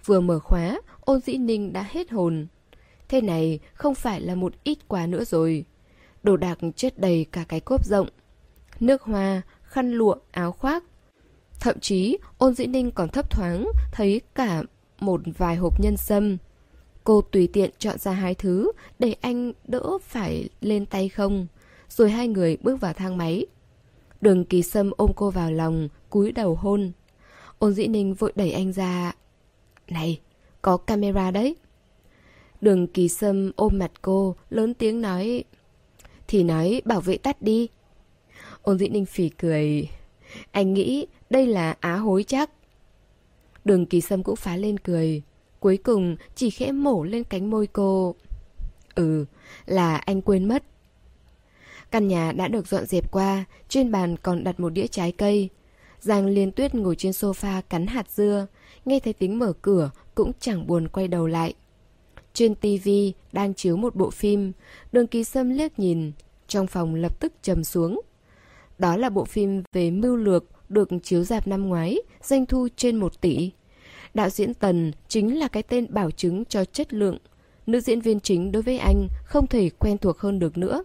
[0.06, 2.47] Vừa mở khóa, ôn dĩ ninh đã hết hồn.
[3.10, 5.65] Thế này không phải là một ít quà nữa rồi.
[6.23, 8.08] Đồ đạc chất đầy cả cái cốp rộng.
[8.80, 10.84] Nước hoa, khăn lụa, áo khoác.
[11.60, 14.63] Thậm chí ôn dĩ ninh còn thấp thoáng thấy cả
[14.99, 16.38] một vài hộp nhân sâm.
[17.04, 21.47] Cô tùy tiện chọn ra hai thứ để anh đỡ phải lên tay không.
[21.89, 23.45] Rồi hai người bước vào thang máy.
[24.21, 26.91] Đường kỳ sâm ôm cô vào lòng, cúi đầu hôn.
[27.60, 29.15] Ôn dĩ ninh vội đẩy anh ra.
[29.88, 30.19] Này,
[30.62, 31.56] có camera đấy.
[32.62, 35.43] Đường kỳ sâm ôm mặt cô, lớn tiếng nói.
[36.28, 37.67] Thì nói bảo vệ tắt đi.
[38.62, 39.89] Ôn dĩ ninh phỉ cười.
[40.52, 42.50] Anh nghĩ đây là á hối chắc.
[43.65, 45.21] Đường kỳ sâm cũng phá lên cười.
[45.60, 48.15] Cuối cùng chỉ khẽ mổ lên cánh môi cô.
[48.95, 49.26] Ừ,
[49.65, 50.63] là anh quên mất.
[51.95, 55.49] Căn nhà đã được dọn dẹp qua, trên bàn còn đặt một đĩa trái cây.
[55.99, 58.47] Giang liên tuyết ngồi trên sofa cắn hạt dưa,
[58.86, 61.53] nghe thấy tiếng mở cửa cũng chẳng buồn quay đầu lại.
[62.34, 64.51] Trên tivi đang chiếu một bộ phim,
[64.91, 66.12] đường ký sâm liếc nhìn,
[66.47, 68.01] trong phòng lập tức trầm xuống.
[68.77, 72.95] Đó là bộ phim về mưu lược được chiếu dạp năm ngoái, doanh thu trên
[72.95, 73.51] 1 tỷ.
[74.13, 77.17] Đạo diễn Tần chính là cái tên bảo chứng cho chất lượng.
[77.65, 80.84] Nữ diễn viên chính đối với anh không thể quen thuộc hơn được nữa.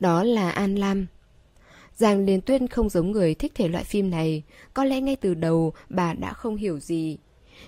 [0.00, 1.06] Đó là An Lam.
[1.94, 4.42] Giang Liên Tuyên không giống người thích thể loại phim này,
[4.74, 7.18] có lẽ ngay từ đầu bà đã không hiểu gì.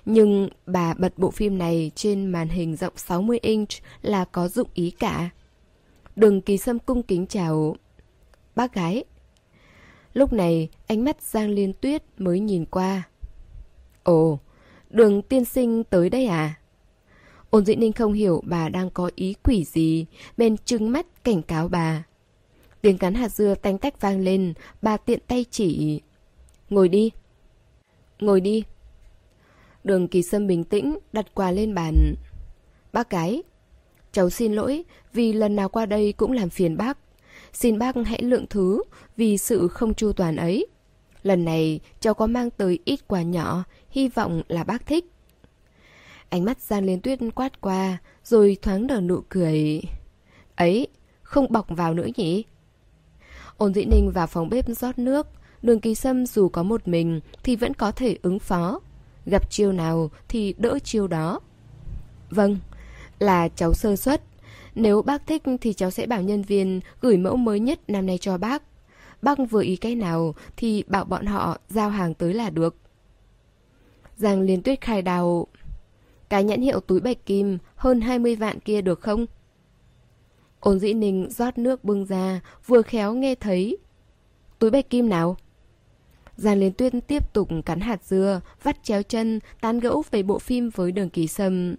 [0.04, 3.68] Nhưng bà bật bộ phim này trên màn hình rộng 60 inch
[4.02, 5.30] là có dụng ý cả.
[6.16, 7.76] Đường kỳ sâm cung kính chào
[8.56, 9.04] bác gái.
[10.12, 13.02] Lúc này ánh mắt Giang Liên Tuyết mới nhìn qua.
[14.02, 14.38] Ồ,
[14.90, 16.54] đường tiên sinh tới đây à?
[17.50, 21.42] Ôn dĩ ninh không hiểu bà đang có ý quỷ gì, bên trưng mắt cảnh
[21.42, 22.04] cáo bà.
[22.82, 26.00] Tiếng cắn hạt dưa tanh tách vang lên, bà tiện tay chỉ.
[26.70, 27.10] Ngồi đi.
[28.20, 28.64] Ngồi đi.
[29.84, 32.14] Đường kỳ sâm bình tĩnh, đặt quà lên bàn.
[32.92, 33.42] Bác gái,
[34.12, 36.98] cháu xin lỗi vì lần nào qua đây cũng làm phiền bác.
[37.52, 38.82] Xin bác hãy lượng thứ
[39.16, 40.66] vì sự không chu toàn ấy.
[41.22, 45.04] Lần này cháu có mang tới ít quà nhỏ, hy vọng là bác thích.
[46.28, 49.82] Ánh mắt Giang Liên Tuyết quát qua, rồi thoáng nở nụ cười.
[50.56, 50.86] Ấy,
[51.22, 52.44] không bọc vào nữa nhỉ?
[53.56, 55.26] Ôn dĩ ninh vào phòng bếp rót nước,
[55.62, 58.80] đường kỳ sâm dù có một mình thì vẫn có thể ứng phó.
[59.26, 61.40] Gặp chiêu nào thì đỡ chiêu đó.
[62.30, 62.58] Vâng,
[63.18, 64.22] là cháu sơ suất.
[64.74, 68.18] Nếu bác thích thì cháu sẽ bảo nhân viên gửi mẫu mới nhất năm nay
[68.18, 68.62] cho bác.
[69.22, 72.76] bác vừa ý cái nào thì bảo bọn họ giao hàng tới là được.
[74.16, 75.46] Giang Liên Tuyết khai đào.
[76.28, 79.26] Cái nhãn hiệu túi bạch kim hơn 20 vạn kia được không?
[80.62, 83.79] Ôn dĩ ninh rót nước bưng ra, vừa khéo nghe thấy.
[84.59, 85.37] Túi bạch kim nào?
[86.37, 90.38] Giang Liên Tuyết tiếp tục cắn hạt dưa, vắt chéo chân, tán gẫu về bộ
[90.38, 91.75] phim với đường kỳ sâm.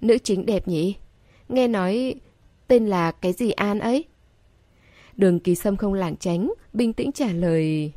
[0.00, 0.96] Nữ chính đẹp nhỉ?
[1.48, 2.14] Nghe nói
[2.68, 4.04] tên là cái gì An ấy?
[5.16, 7.92] Đường kỳ sâm không lảng tránh, bình tĩnh trả lời.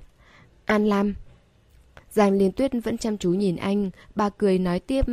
[0.66, 1.16] An Lam.
[2.12, 5.06] Giang Liên Tuyết vẫn chăm chú nhìn anh, bà cười nói tiếp.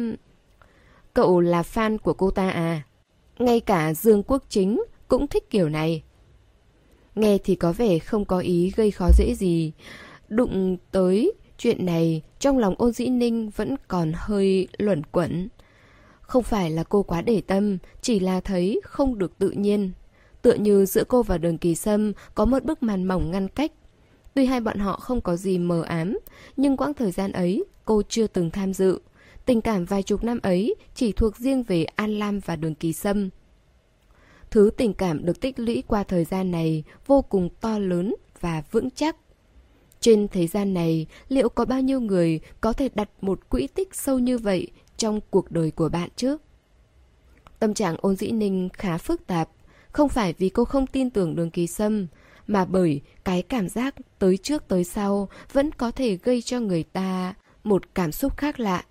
[1.15, 2.83] Cậu là fan của cô ta à?
[3.39, 6.03] Ngay cả Dương Quốc Chính cũng thích kiểu này.
[7.15, 9.73] Nghe thì có vẻ không có ý gây khó dễ gì.
[10.29, 15.49] Đụng tới chuyện này, trong lòng ôn dĩ ninh vẫn còn hơi luẩn quẩn.
[16.21, 19.93] Không phải là cô quá để tâm, chỉ là thấy không được tự nhiên.
[20.43, 23.73] Tựa như giữa cô và đường kỳ sâm có một bức màn mỏng ngăn cách.
[24.35, 26.19] Tuy hai bọn họ không có gì mờ ám,
[26.57, 28.99] nhưng quãng thời gian ấy cô chưa từng tham dự.
[29.47, 32.93] Tình cảm vài chục năm ấy chỉ thuộc riêng về An Lam và đường kỳ
[32.93, 33.31] sâm.
[34.51, 38.63] Thứ tình cảm được tích lũy qua thời gian này vô cùng to lớn và
[38.71, 39.17] vững chắc.
[40.01, 43.95] Trên thế gian này, liệu có bao nhiêu người có thể đặt một quỹ tích
[43.95, 46.37] sâu như vậy trong cuộc đời của bạn chứ?
[47.59, 49.49] Tâm trạng ôn dĩ ninh khá phức tạp,
[49.93, 52.07] không phải vì cô không tin tưởng đường kỳ sâm,
[52.47, 56.83] mà bởi cái cảm giác tới trước tới sau vẫn có thể gây cho người
[56.83, 58.85] ta một cảm xúc khác lạ.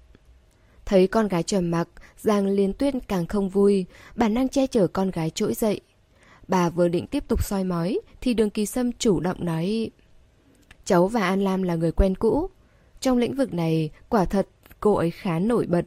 [0.86, 4.88] Thấy con gái trầm mặc, Giang Liên Tuyết càng không vui, bản năng che chở
[4.88, 5.82] con gái trỗi dậy.
[6.48, 9.92] Bà vừa định tiếp tục soi mói, thì đường kỳ sâm chủ động nói...
[10.86, 12.50] Cháu và An Lam là người quen cũ.
[13.00, 14.48] Trong lĩnh vực này, quả thật
[14.80, 15.86] cô ấy khá nổi bật.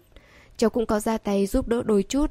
[0.57, 2.31] Cháu cũng có ra tay giúp đỡ đôi chút.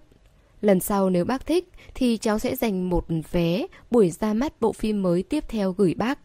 [0.61, 4.73] Lần sau nếu bác thích thì cháu sẽ dành một vé buổi ra mắt bộ
[4.73, 6.19] phim mới tiếp theo gửi bác.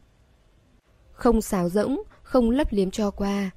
[1.13, 3.51] Không xáo rỗng, không lấp liếm cho qua.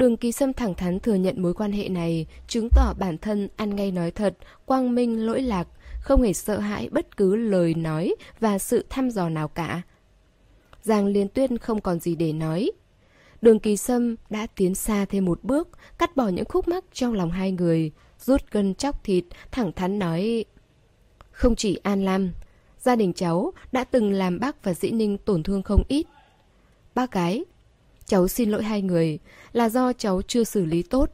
[0.00, 3.48] Đường kỳ sâm thẳng thắn thừa nhận mối quan hệ này, chứng tỏ bản thân
[3.56, 5.68] ăn ngay nói thật, quang minh lỗi lạc,
[6.00, 9.82] không hề sợ hãi bất cứ lời nói và sự thăm dò nào cả.
[10.82, 12.70] Giang Liên Tuyên không còn gì để nói.
[13.42, 17.14] Đường kỳ sâm đã tiến xa thêm một bước, cắt bỏ những khúc mắc trong
[17.14, 20.44] lòng hai người, rút gân chóc thịt, thẳng thắn nói.
[21.30, 22.32] Không chỉ An Lam,
[22.78, 26.06] gia đình cháu đã từng làm bác và Dĩ Ninh tổn thương không ít.
[26.94, 27.44] Bác gái,
[28.10, 29.18] cháu xin lỗi hai người
[29.52, 31.10] là do cháu chưa xử lý tốt.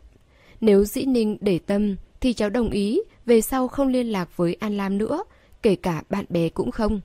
[0.60, 4.56] Nếu Dĩ Ninh để tâm thì cháu đồng ý về sau không liên lạc với
[4.60, 5.24] An Lam nữa,
[5.62, 7.00] kể cả bạn bè cũng không.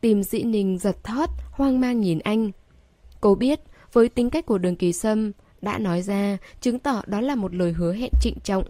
[0.00, 2.50] Tim dĩ ninh giật thót, hoang mang nhìn anh.
[3.20, 3.60] Cô biết,
[3.92, 7.54] với tính cách của đường kỳ sâm, đã nói ra, chứng tỏ đó là một
[7.54, 8.64] lời hứa hẹn trịnh trọng.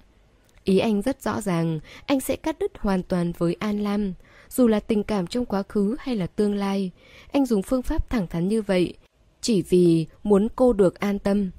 [0.65, 4.13] Ý anh rất rõ ràng, anh sẽ cắt đứt hoàn toàn với An Lam.
[4.49, 6.91] Dù là tình cảm trong quá khứ hay là tương lai,
[7.33, 8.95] anh dùng phương pháp thẳng thắn như vậy,
[9.45, 11.51] chỉ vì muốn cô được an tâm.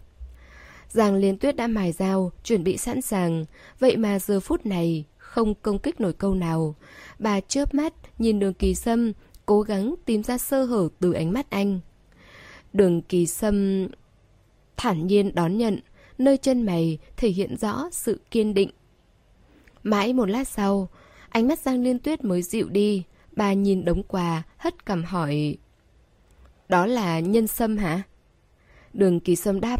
[0.89, 3.45] Giang Liên Tuyết đã mài dao, chuẩn bị sẵn sàng,
[3.79, 6.75] vậy mà giờ phút này không công kích nổi câu nào.
[7.19, 9.11] Bà chớp mắt, nhìn đường kỳ sâm,
[9.45, 11.79] cố gắng tìm ra sơ hở từ ánh mắt anh.
[12.73, 13.87] Đường kỳ sâm
[14.77, 15.79] thản nhiên đón nhận,
[16.17, 18.69] nơi chân mày thể hiện rõ sự kiên định.
[19.83, 20.89] Mãi một lát sau,
[21.29, 25.57] ánh mắt Giang Liên Tuyết mới dịu đi, bà nhìn đống quà, hất cằm hỏi.
[26.69, 28.01] Đó là nhân sâm hả?
[28.93, 29.79] Đường kỳ sâm đáp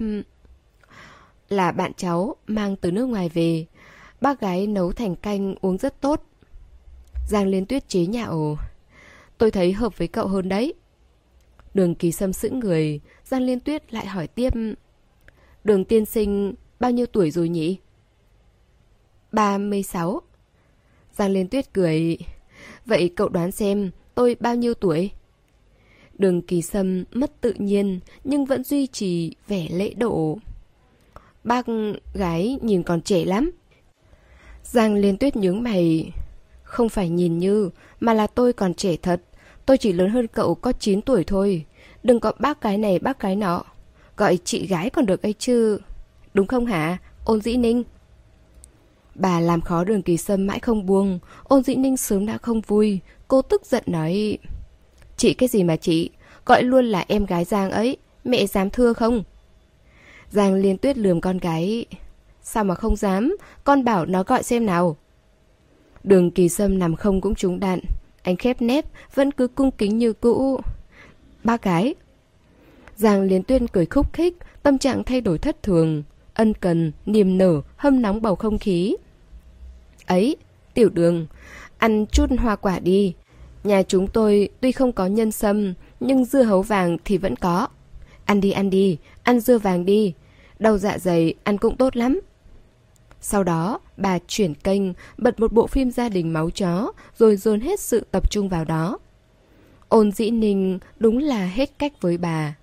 [1.49, 3.65] là bạn cháu mang từ nước ngoài về.
[4.21, 6.23] Bác gái nấu thành canh uống rất tốt.
[7.27, 8.57] Giang Liên Tuyết chế nhạo.
[9.37, 10.73] Tôi thấy hợp với cậu hơn đấy.
[11.73, 14.53] Đường kỳ sâm sững người, Giang Liên Tuyết lại hỏi tiếp.
[15.63, 17.77] Đường tiên sinh bao nhiêu tuổi rồi nhỉ?
[19.31, 20.21] 36.
[21.11, 22.17] Giang Liên Tuyết cười.
[22.85, 25.11] Vậy cậu đoán xem tôi bao nhiêu tuổi?
[26.17, 30.37] Đường kỳ sâm mất tự nhiên nhưng vẫn duy trì vẻ lễ độ.
[31.43, 31.65] Bác
[32.13, 33.51] gái nhìn còn trẻ lắm.
[34.63, 36.11] Giang Liên Tuyết nhướng mày.
[36.63, 39.21] Không phải nhìn như, mà là tôi còn trẻ thật.
[39.65, 41.65] Tôi chỉ lớn hơn cậu có 9 tuổi thôi.
[42.03, 43.63] Đừng có bác cái này bác cái nọ.
[44.17, 45.79] Gọi chị gái còn được ấy chứ.
[46.33, 46.97] Đúng không hả?
[47.25, 47.83] Ôn dĩ ninh.
[49.15, 51.19] Bà làm khó đường kỳ sâm mãi không buông.
[51.43, 52.99] Ôn dĩ ninh sớm đã không vui.
[53.27, 54.37] Cô tức giận nói.
[55.17, 56.09] Chị cái gì mà chị?
[56.45, 57.97] Gọi luôn là em gái Giang ấy.
[58.23, 59.23] Mẹ dám thưa không?
[60.29, 61.85] Giang liên tuyết lườm con gái.
[62.41, 63.35] Sao mà không dám?
[63.63, 64.97] Con bảo nó gọi xem nào.
[66.03, 67.79] Đường kỳ sâm nằm không cũng trúng đạn.
[68.23, 70.59] Anh khép nép, vẫn cứ cung kính như cũ.
[71.43, 71.95] Ba cái.
[72.95, 76.03] Giang liên tuyên cười khúc khích, tâm trạng thay đổi thất thường.
[76.33, 78.95] Ân cần, niềm nở, hâm nóng bầu không khí.
[80.05, 80.37] Ấy,
[80.73, 81.27] tiểu đường,
[81.77, 83.13] ăn chút hoa quả đi.
[83.65, 87.67] Nhà chúng tôi tuy không có nhân sâm, nhưng dưa hấu vàng thì vẫn có.
[88.25, 90.13] Ăn đi ăn đi, ăn dưa vàng đi.
[90.59, 92.19] Đau dạ dày ăn cũng tốt lắm.
[93.21, 94.81] Sau đó, bà chuyển kênh,
[95.17, 98.65] bật một bộ phim gia đình máu chó, rồi dồn hết sự tập trung vào
[98.65, 98.99] đó.
[99.89, 102.55] Ôn dĩ ninh đúng là hết cách với bà.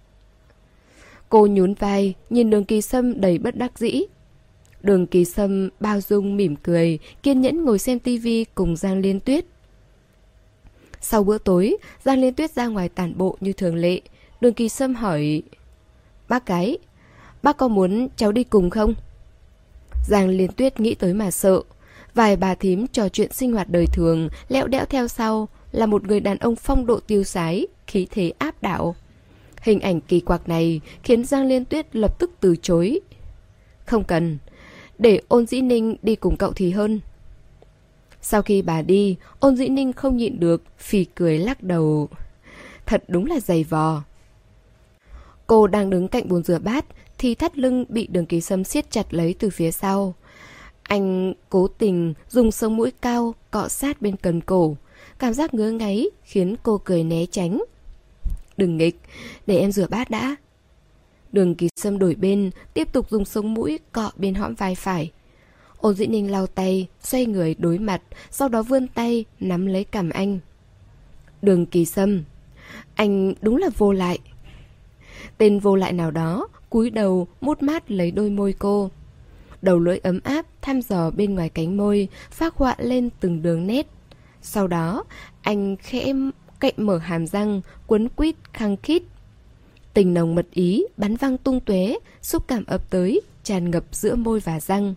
[1.28, 4.02] Cô nhún vai, nhìn đường kỳ sâm đầy bất đắc dĩ.
[4.82, 9.20] Đường kỳ sâm bao dung mỉm cười, kiên nhẫn ngồi xem tivi cùng Giang Liên
[9.20, 9.44] Tuyết.
[11.02, 14.00] Sau bữa tối, Giang Liên Tuyết ra ngoài tản bộ như thường lệ.
[14.40, 15.42] Đường kỳ sâm hỏi...
[16.28, 16.78] Bác cái,
[17.42, 18.94] bác có muốn cháu đi cùng không?
[20.08, 21.60] Giang Liên Tuyết nghĩ tới mà sợ.
[22.14, 26.06] Vài bà thím trò chuyện sinh hoạt đời thường, lẹo đẽo theo sau, là một
[26.06, 28.96] người đàn ông phong độ tiêu sái, khí thế áp đảo.
[29.60, 33.00] Hình ảnh kỳ quặc này khiến Giang Liên Tuyết lập tức từ chối.
[33.84, 34.38] Không cần,
[34.98, 37.00] để ôn dĩ ninh đi cùng cậu thì hơn.
[38.22, 42.08] Sau khi bà đi, ôn dĩ ninh không nhịn được, phì cười lắc đầu.
[42.86, 44.02] Thật đúng là dày vò.
[45.46, 46.84] Cô đang đứng cạnh bồn rửa bát,
[47.18, 50.14] thì thắt lưng bị đường kỳ sâm siết chặt lấy từ phía sau.
[50.82, 54.76] Anh cố tình dùng sông mũi cao cọ sát bên cần cổ.
[55.18, 57.62] Cảm giác ngứa ngáy khiến cô cười né tránh.
[58.56, 59.00] Đừng nghịch,
[59.46, 60.36] để em rửa bát đã.
[61.32, 65.10] Đường kỳ sâm đổi bên, tiếp tục dùng sông mũi cọ bên hõm vai phải.
[65.82, 69.84] Ôn dĩ ninh lau tay, xoay người đối mặt, sau đó vươn tay, nắm lấy
[69.84, 70.38] cằm anh.
[71.42, 72.22] Đường kỳ sâm,
[72.94, 74.18] anh đúng là vô lại.
[75.38, 78.90] Tên vô lại nào đó, cúi đầu, mút mát lấy đôi môi cô.
[79.62, 83.66] Đầu lưỡi ấm áp, thăm dò bên ngoài cánh môi, phát họa lên từng đường
[83.66, 83.86] nét.
[84.42, 85.04] Sau đó,
[85.42, 86.12] anh khẽ
[86.58, 89.02] cậy mở hàm răng, quấn quýt, khăng khít.
[89.94, 94.14] Tình nồng mật ý, bắn văng tung tuế, xúc cảm ập tới, tràn ngập giữa
[94.14, 94.94] môi và răng.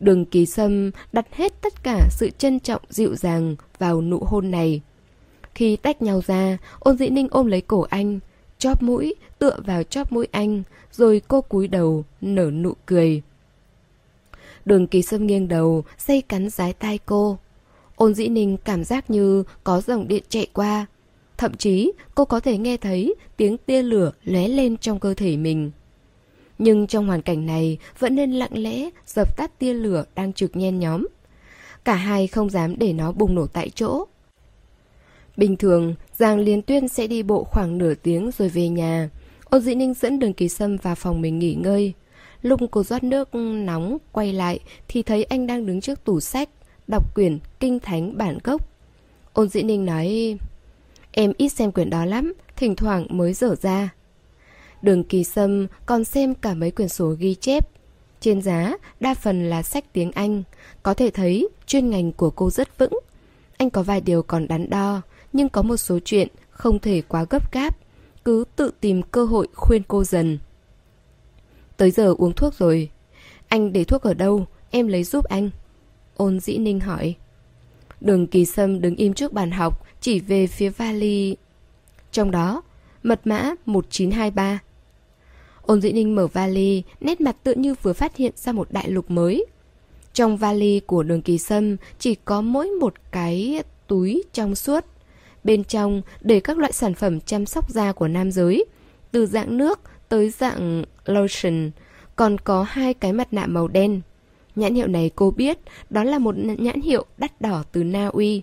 [0.00, 4.50] Đường kỳ sâm đặt hết tất cả sự trân trọng dịu dàng vào nụ hôn
[4.50, 4.80] này.
[5.54, 8.18] Khi tách nhau ra, ôn dĩ ninh ôm lấy cổ anh,
[8.58, 13.22] chóp mũi, tựa vào chóp mũi anh, rồi cô cúi đầu, nở nụ cười.
[14.64, 17.38] Đường kỳ sâm nghiêng đầu, dây cắn rái tai cô.
[17.96, 20.86] Ôn dĩ ninh cảm giác như có dòng điện chạy qua.
[21.36, 25.36] Thậm chí cô có thể nghe thấy tiếng tia lửa lóe lên trong cơ thể
[25.36, 25.70] mình.
[26.58, 30.56] Nhưng trong hoàn cảnh này vẫn nên lặng lẽ dập tắt tia lửa đang trực
[30.56, 31.06] nhen nhóm.
[31.84, 34.04] Cả hai không dám để nó bùng nổ tại chỗ.
[35.36, 39.10] Bình thường, Giang Liên Tuyên sẽ đi bộ khoảng nửa tiếng rồi về nhà.
[39.44, 41.92] Ôn Dĩ Ninh dẫn đường kỳ sâm vào phòng mình nghỉ ngơi.
[42.42, 46.48] Lúc cô rót nước nóng quay lại thì thấy anh đang đứng trước tủ sách,
[46.88, 48.68] đọc quyển Kinh Thánh bản gốc.
[49.32, 50.38] Ôn Dĩ Ninh nói,
[51.12, 53.94] em ít xem quyển đó lắm, thỉnh thoảng mới dở ra.
[54.82, 57.68] Đường kỳ sâm còn xem cả mấy quyển sổ ghi chép.
[58.20, 60.42] Trên giá, đa phần là sách tiếng Anh.
[60.82, 62.98] Có thể thấy chuyên ngành của cô rất vững.
[63.56, 67.24] Anh có vài điều còn đắn đo, nhưng có một số chuyện không thể quá
[67.30, 67.76] gấp gáp.
[68.24, 70.38] Cứ tự tìm cơ hội khuyên cô dần.
[71.76, 72.90] Tới giờ uống thuốc rồi.
[73.48, 74.46] Anh để thuốc ở đâu?
[74.70, 75.50] Em lấy giúp anh.
[76.16, 77.14] Ôn dĩ ninh hỏi.
[78.00, 81.36] Đường kỳ sâm đứng im trước bàn học, chỉ về phía vali.
[82.12, 82.62] Trong đó,
[83.02, 84.60] mật mã 1923.
[85.66, 88.90] Ôn dĩ ninh mở vali, nét mặt tự như vừa phát hiện ra một đại
[88.90, 89.46] lục mới.
[90.12, 94.84] Trong vali của đường kỳ sâm chỉ có mỗi một cái túi trong suốt.
[95.44, 98.64] Bên trong để các loại sản phẩm chăm sóc da của nam giới,
[99.10, 101.70] từ dạng nước tới dạng lotion,
[102.16, 104.00] còn có hai cái mặt nạ màu đen.
[104.56, 105.58] Nhãn hiệu này cô biết,
[105.90, 108.42] đó là một nhãn hiệu đắt đỏ từ Na Uy.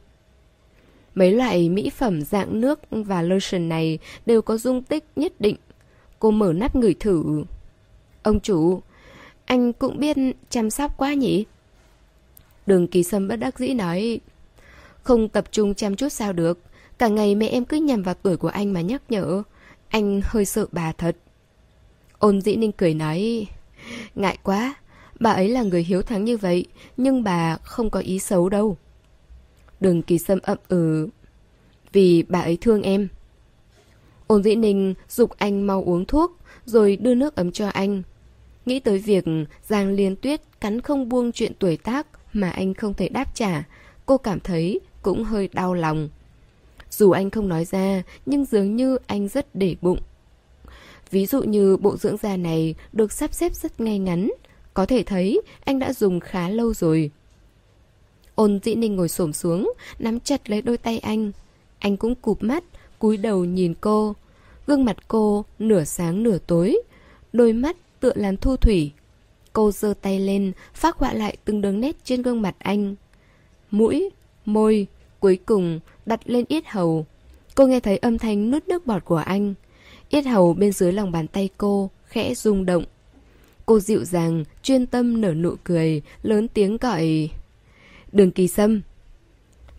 [1.15, 5.55] Mấy loại mỹ phẩm dạng nước và lotion này đều có dung tích nhất định.
[6.23, 7.43] Cô mở nắp ngửi thử.
[8.23, 8.81] Ông chủ,
[9.45, 10.17] anh cũng biết
[10.49, 11.45] chăm sóc quá nhỉ?
[12.65, 14.19] Đường kỳ sâm bất đắc dĩ nói
[15.03, 16.59] Không tập trung chăm chút sao được.
[16.97, 19.43] Cả ngày mẹ em cứ nhầm vào tuổi của anh mà nhắc nhở.
[19.89, 21.15] Anh hơi sợ bà thật.
[22.19, 23.47] Ôn dĩ ninh cười nói
[24.15, 24.75] Ngại quá
[25.19, 26.65] Bà ấy là người hiếu thắng như vậy
[26.97, 28.77] Nhưng bà không có ý xấu đâu.
[29.79, 31.09] Đường kỳ sâm ậm ừ
[31.91, 33.07] Vì bà ấy thương em.
[34.33, 38.03] Ôn dĩ ninh dục anh mau uống thuốc Rồi đưa nước ấm cho anh
[38.65, 39.25] Nghĩ tới việc
[39.67, 43.63] Giang Liên Tuyết cắn không buông chuyện tuổi tác mà anh không thể đáp trả,
[44.05, 46.09] cô cảm thấy cũng hơi đau lòng.
[46.89, 49.99] Dù anh không nói ra, nhưng dường như anh rất để bụng.
[51.11, 54.31] Ví dụ như bộ dưỡng da này được sắp xếp rất ngay ngắn,
[54.73, 57.11] có thể thấy anh đã dùng khá lâu rồi.
[58.35, 61.31] Ôn dĩ ninh ngồi xổm xuống, nắm chặt lấy đôi tay anh.
[61.79, 62.63] Anh cũng cụp mắt,
[62.99, 64.15] cúi đầu nhìn cô.
[64.67, 66.81] Gương mặt cô nửa sáng nửa tối,
[67.33, 68.91] đôi mắt tựa làm thu thủy,
[69.53, 72.95] Cô giơ tay lên, phát họa lại từng đường nét trên gương mặt anh.
[73.71, 74.09] Mũi,
[74.45, 74.87] môi,
[75.19, 77.05] cuối cùng đặt lên yết hầu.
[77.55, 79.53] Cô nghe thấy âm thanh nuốt nước bọt của anh.
[80.09, 82.83] Yết hầu bên dưới lòng bàn tay cô, khẽ rung động.
[83.65, 87.29] Cô dịu dàng, chuyên tâm nở nụ cười, lớn tiếng gọi...
[88.11, 88.81] Đường kỳ sâm.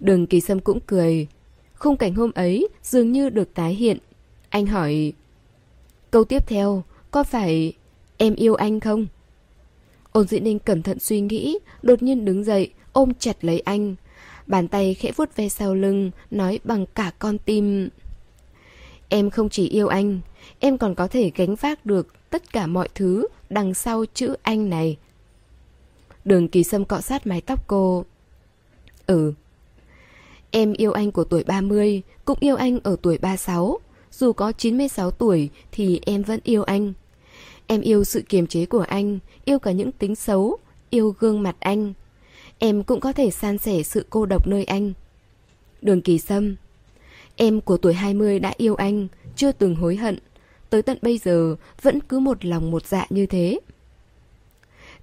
[0.01, 1.27] Đường kỳ sâm cũng cười.
[1.75, 3.99] Khung cảnh hôm ấy dường như được tái hiện.
[4.55, 5.13] Anh hỏi...
[6.11, 7.73] Câu tiếp theo, có phải
[8.17, 9.07] em yêu anh không?
[10.13, 13.95] Ôn dĩ ninh cẩn thận suy nghĩ, đột nhiên đứng dậy, ôm chặt lấy anh.
[14.47, 17.89] Bàn tay khẽ vuốt ve sau lưng, nói bằng cả con tim.
[19.09, 20.21] Em không chỉ yêu anh,
[20.61, 24.71] em còn có thể gánh vác được tất cả mọi thứ đằng sau chữ anh
[24.71, 24.97] này.
[26.25, 28.05] Đường kỳ sâm cọ sát mái tóc cô.
[29.07, 29.33] Ừ.
[30.51, 33.81] Em yêu anh của tuổi 30, cũng yêu anh ở tuổi 36.
[34.19, 36.93] Dù có 96 tuổi thì em vẫn yêu anh.
[37.67, 40.57] Em yêu sự kiềm chế của anh, yêu cả những tính xấu,
[40.91, 41.93] yêu gương mặt anh.
[42.59, 44.93] Em cũng có thể san sẻ sự cô độc nơi anh.
[45.83, 46.57] Đường Kỳ Sâm
[47.37, 50.19] Em của tuổi 20 đã yêu anh, chưa từng hối hận.
[50.71, 53.61] Tới tận bây giờ vẫn cứ một lòng một dạ như thế.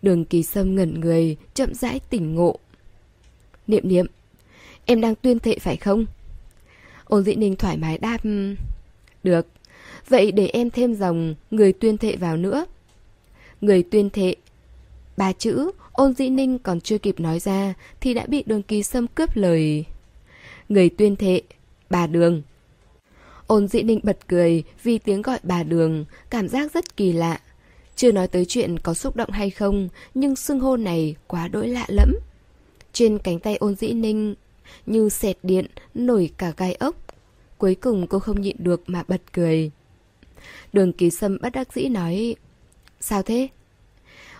[0.01, 2.59] Đường Kỳ Sâm ngẩn người, chậm rãi tỉnh ngộ.
[3.67, 4.05] Niệm niệm,
[4.85, 6.05] em đang tuyên thệ phải không?
[7.05, 8.17] Ôn dĩ ninh thoải mái đáp
[9.23, 9.47] được,
[10.09, 12.65] vậy để em thêm dòng người tuyên thệ vào nữa.
[13.61, 14.35] Người tuyên thệ.
[15.17, 18.83] Ba chữ ôn dĩ ninh còn chưa kịp nói ra Thì đã bị đường kỳ
[18.83, 19.85] sâm cướp lời.
[20.69, 21.41] Người tuyên thệ.
[21.89, 22.41] Bà đường.
[23.47, 27.39] Ôn dĩ ninh bật cười vì tiếng gọi bà đường Cảm giác rất kỳ lạ.
[27.95, 31.67] Chưa nói tới chuyện có xúc động hay không Nhưng xưng hô này quá đỗi
[31.67, 32.13] lạ lẫm.
[32.93, 34.35] Trên cánh tay ôn dĩ ninh
[34.85, 36.95] Như sẹt điện Nổi cả gai ốc.
[37.61, 39.71] Cuối cùng cô không nhịn được mà bật cười.
[40.73, 42.35] Đường kỳ sâm bất đắc dĩ nói,
[42.99, 43.47] Sao thế?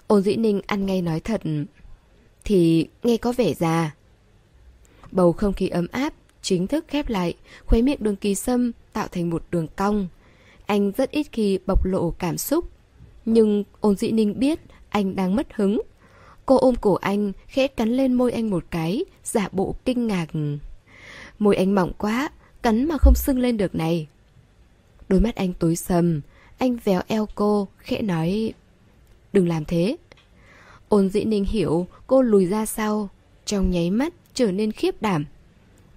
[0.07, 1.41] Ôn dĩ ninh ăn ngay nói thật,
[2.43, 3.95] Thì nghe có vẻ già.
[5.11, 7.33] Bầu không khí ấm áp Chính thức khép lại,
[7.65, 10.07] Khuấy miệng đường kỳ sâm tạo thành một đường cong.
[10.65, 12.69] Anh rất ít khi bộc lộ cảm xúc,
[13.25, 14.59] Nhưng ôn dĩ ninh biết
[14.89, 15.81] Anh đang mất hứng.
[16.45, 20.27] Cô ôm cổ anh, Khẽ cắn lên môi anh một cái, Giả bộ kinh ngạc.
[21.39, 22.29] Môi anh mỏng quá
[22.61, 24.07] Cắn mà không sưng lên được này.
[25.09, 26.21] Đôi mắt anh tối sầm,
[26.57, 28.53] Anh véo eo cô, Khẽ nói,
[29.33, 29.97] Đừng làm thế.
[30.89, 33.09] Ôn dĩ ninh hiểu, cô lùi ra sau,
[33.45, 35.25] Trong nháy mắt trở nên khiếp đảm.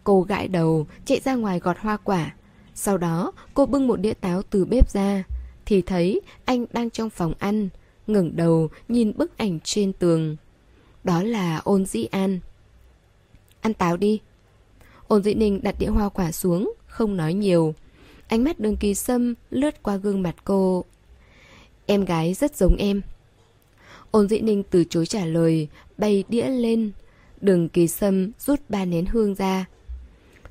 [0.05, 2.35] Cô gãi đầu, chạy ra ngoài gọt hoa quả.
[2.75, 5.25] Sau đó, cô bưng một đĩa táo từ bếp ra,
[5.67, 7.69] Thì thấy anh đang trong phòng ăn,
[8.07, 10.37] ngẩng đầu nhìn bức ảnh trên tường.
[11.05, 12.41] Đó là ôn dĩ an.
[13.61, 14.21] Ăn táo đi.
[15.09, 17.75] Ôn dĩ ninh đặt đĩa hoa quả xuống, Không nói nhiều.
[18.29, 20.85] Ánh mắt đường kỳ sâm lướt qua gương mặt cô.
[21.87, 23.03] Em gái rất giống em.
[24.11, 26.93] Ôn dĩ ninh từ chối trả lời, Bay đĩa lên.
[27.41, 29.67] Đường kỳ sâm rút ba nén hương ra,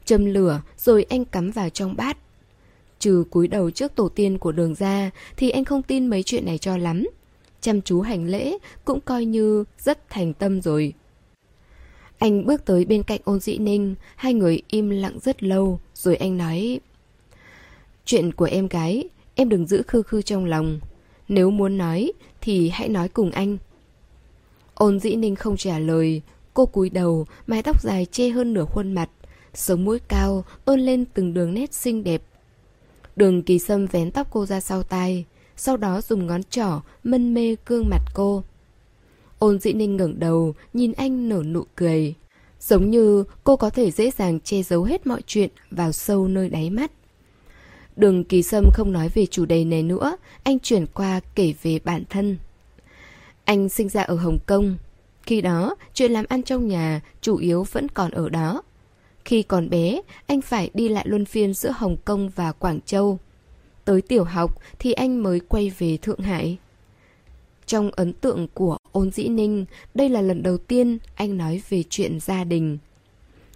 [0.05, 2.17] Châm lửa rồi anh cắm vào trong bát.
[2.99, 6.45] Trừ cúi đầu trước tổ tiên của đường ra Thì anh không tin mấy chuyện
[6.45, 7.07] này cho lắm.
[7.61, 10.93] Chăm chú hành lễ Cũng coi như rất thành tâm rồi.
[12.23, 16.15] Anh bước tới bên cạnh ôn dĩ ninh, Hai người im lặng rất lâu, Rồi
[16.15, 16.79] anh nói,
[18.05, 20.79] Chuyện của em gái, Em đừng giữ khư khư trong lòng.
[21.27, 22.11] Nếu muốn nói,
[22.41, 23.57] Thì hãy nói cùng anh.
[24.73, 26.21] Ôn dĩ ninh không trả lời,
[26.53, 29.09] Cô cúi đầu, Mái tóc dài che hơn nửa khuôn mặt,
[29.53, 32.21] Sống mũi cao tôn lên từng đường nét xinh đẹp.
[33.15, 35.25] Đường kỳ sâm vén tóc cô ra sau tai,
[35.57, 38.43] Sau đó dùng ngón trỏ Mân mê gương mặt cô.
[39.43, 42.13] Ôn dĩ ninh ngẩng đầu Nhìn anh nở nụ cười
[42.59, 46.49] Giống như cô có thể dễ dàng che giấu hết mọi chuyện Vào sâu nơi
[46.49, 46.91] đáy mắt
[47.95, 51.79] Đường kỳ sâm không nói về chủ đề này nữa, anh chuyển qua kể về
[51.83, 52.37] bản thân.
[53.45, 54.77] Anh sinh ra ở Hồng Kông.
[55.23, 58.61] Khi đó, chuyện làm ăn trong nhà chủ yếu vẫn còn ở đó.
[59.25, 63.19] Khi còn bé, anh phải đi lại luân phiên giữa Hồng Kông và Quảng Châu.
[63.85, 66.57] Tới tiểu học thì anh mới quay về Thượng Hải.
[67.65, 69.65] Trong ấn tượng của Ôn Dĩ Ninh,
[69.95, 72.77] đây là lần đầu tiên anh nói về chuyện gia đình.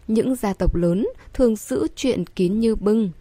[0.07, 3.11] Những gia tộc lớn thường giữ chuyện kín như bưng.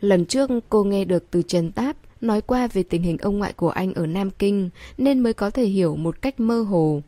[0.00, 3.52] Lần trước cô nghe được từ Trần Táp nói qua về tình hình ông ngoại
[3.52, 7.02] của anh ở Nam Kinh nên mới có thể hiểu một cách mơ hồ.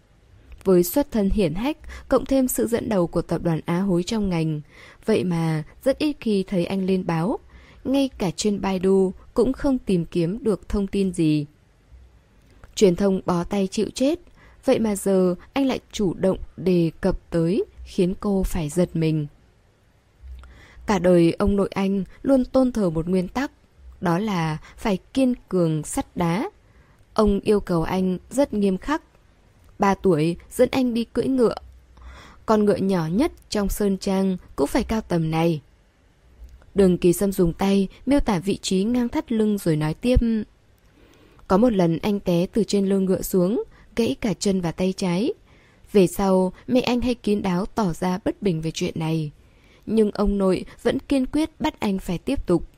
[0.65, 1.79] Với xuất thân hiển hách,
[2.09, 4.61] cộng thêm sự dẫn đầu của tập đoàn Á hối trong ngành,
[5.07, 7.39] vậy mà rất ít khi thấy anh lên báo.
[7.85, 11.47] Ngay cả trên Baidu cũng không tìm kiếm được thông tin gì.
[12.75, 14.19] Truyền thông bó tay chịu chết,
[14.65, 19.27] vậy mà giờ anh lại chủ động đề cập tới khiến cô phải giật mình.
[20.87, 23.51] Cả đời ông nội anh luôn tôn thờ một nguyên tắc,
[24.01, 26.51] đó là phải kiên cường sắt đá.
[27.15, 29.03] Ông yêu cầu anh rất nghiêm khắc.
[29.79, 31.55] Ba tuổi dẫn anh đi cưỡi ngựa.
[32.47, 35.61] Con ngựa nhỏ nhất trong sơn trang cũng phải cao tầm này.
[36.75, 40.21] Đường kỳ sâm dùng tay miêu tả vị trí ngang thắt lưng rồi nói tiếp.
[41.49, 43.65] Có một lần anh té từ trên lưng ngựa xuống,
[43.97, 45.33] gãy cả chân và tay trái.
[45.93, 49.31] Về sau, mẹ anh hay kín đáo tỏ ra bất bình về chuyện này.
[49.87, 52.69] Nhưng ông nội vẫn kiên quyết bắt anh phải tiếp tục.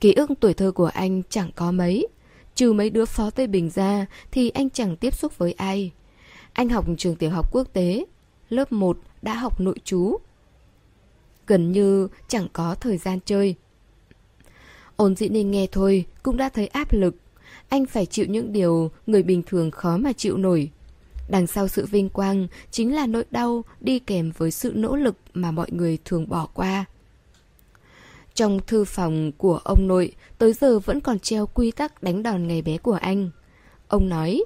[0.00, 2.06] Ký ức tuổi thơ của anh chẳng có mấy.
[2.54, 5.92] Trừ mấy đứa phó Tây Bình ra thì anh chẳng tiếp xúc với ai.
[6.52, 8.04] Anh học trường tiểu học quốc tế,
[8.48, 10.16] lớp 1 đã học nội chú.
[11.46, 13.54] Gần như chẳng có thời gian chơi.
[14.96, 17.16] Ôn dĩ ninh nghe thôi cũng đã thấy áp lực.
[17.74, 20.70] Anh phải chịu những điều người bình thường khó mà chịu nổi.
[21.28, 25.16] Đằng sau sự vinh quang chính là nỗi đau đi kèm với sự nỗ lực
[25.34, 26.84] mà mọi người thường bỏ qua.
[28.34, 32.48] Trong thư phòng của ông nội, tới giờ vẫn còn treo quy tắc đánh đòn
[32.48, 33.30] ngày bé của anh.
[33.88, 34.44] Ông nói,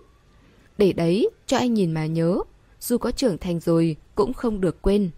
[0.78, 2.38] để đấy, cho anh nhìn mà nhớ,
[2.80, 5.10] dù có trưởng thành rồi cũng không được quên.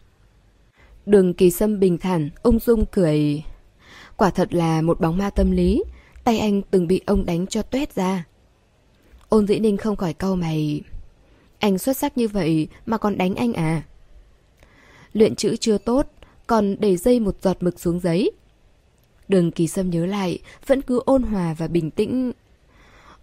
[1.07, 3.45] Đường kỳ sâm bình thản, ung dung cười.
[4.17, 5.83] Quả thật là một bóng ma tâm lý,
[6.25, 8.25] tay anh từng bị ông đánh cho tuét ra.
[9.29, 10.83] Ôn dĩ ninh không khỏi cau mày.
[11.59, 13.83] Anh xuất sắc như vậy mà còn đánh anh à?
[15.13, 16.07] Luyện chữ chưa tốt,
[16.47, 18.31] còn để dây một giọt mực xuống giấy.
[19.29, 22.33] Đường kỳ sâm nhớ lại, vẫn cứ ôn hòa và bình tĩnh.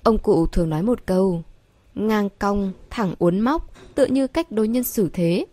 [0.03, 1.43] Ông cụ thường nói một câu,
[1.95, 5.45] ngang cong, thẳng uốn móc, tự như cách đối nhân xử thế.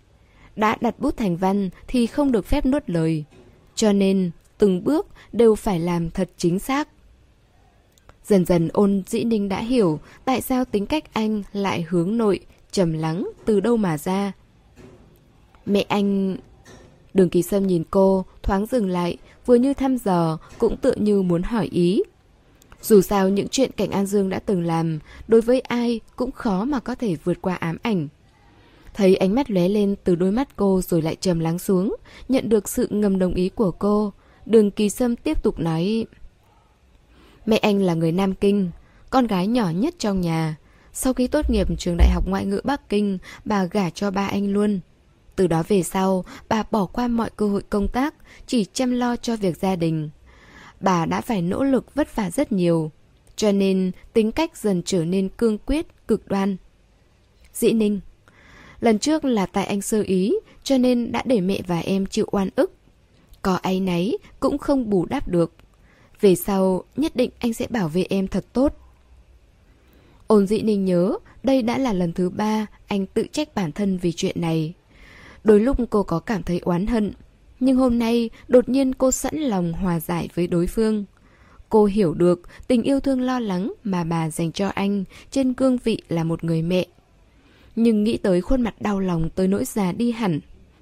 [0.57, 3.25] Đã đặt bút thành văn thì không được phép nuốt lời.
[3.75, 6.89] Cho nên, từng bước đều phải làm thật chính xác.
[8.25, 12.41] Dần dần ôn dĩ ninh đã hiểu tại sao tính cách anh lại hướng nội,
[12.73, 14.33] trầm lắng, từ đâu mà ra.
[15.67, 16.37] Mẹ anh...
[17.15, 21.23] Đường kỳ sâm nhìn cô, thoáng dừng lại, vừa như thăm dò, cũng tự như
[21.23, 22.03] muốn hỏi ý.
[22.83, 24.99] Dù sao những chuyện Cảnh An Dương đã từng làm,
[25.29, 28.09] đối với ai cũng khó mà có thể vượt qua ám ảnh.
[28.95, 31.97] Thấy ánh mắt lóe lên từ đôi mắt cô rồi lại trầm lắng xuống,
[32.29, 34.13] nhận được sự ngầm đồng ý của cô.
[34.47, 36.07] Đường Kỳ Sâm tiếp tục nói...
[37.47, 38.71] Mẹ anh là người Nam Kinh,
[39.11, 40.57] con gái nhỏ nhất trong nhà.
[40.93, 44.27] Sau khi tốt nghiệp trường đại học ngoại ngữ Bắc Kinh, bà gả cho ba
[44.27, 44.81] anh luôn.
[45.37, 48.15] Từ đó về sau, bà bỏ qua mọi cơ hội công tác,
[48.47, 50.11] chỉ chăm lo cho việc gia đình.
[50.81, 52.91] Bà đã phải nỗ lực vất vả rất nhiều,
[53.37, 56.57] cho nên tính cách dần trở nên cương quyết, cực đoan.
[57.53, 58.01] Dĩ Ninh
[58.81, 62.27] Lần trước là tại anh sơ ý, cho nên đã để mẹ và em chịu
[62.31, 62.73] oan ức.
[63.43, 65.53] Có áy náy cũng không bù đắp được.
[66.25, 68.77] Về sau, nhất định anh sẽ bảo vệ em thật tốt.
[70.27, 73.99] Ôn dĩ ninh nhớ, đây đã là lần thứ ba anh tự trách bản thân
[73.99, 74.75] vì chuyện này.
[75.45, 77.13] Đôi lúc cô có cảm thấy oán hận,
[77.61, 81.05] nhưng hôm nay đột nhiên cô sẵn lòng hòa giải với đối phương.
[81.69, 85.79] Cô hiểu được tình yêu thương lo lắng mà bà dành cho anh trên cương
[85.85, 86.87] vị là một người mẹ.
[87.77, 90.41] Nhưng nghĩ tới khuôn mặt đau lòng tới nỗi già đi hẳn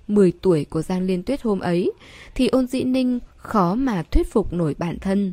[0.09, 1.93] 10 tuổi của Giang Liên Tuyết hôm ấy
[2.35, 5.33] thì ôn dĩ ninh khó mà thuyết phục nổi bản thân.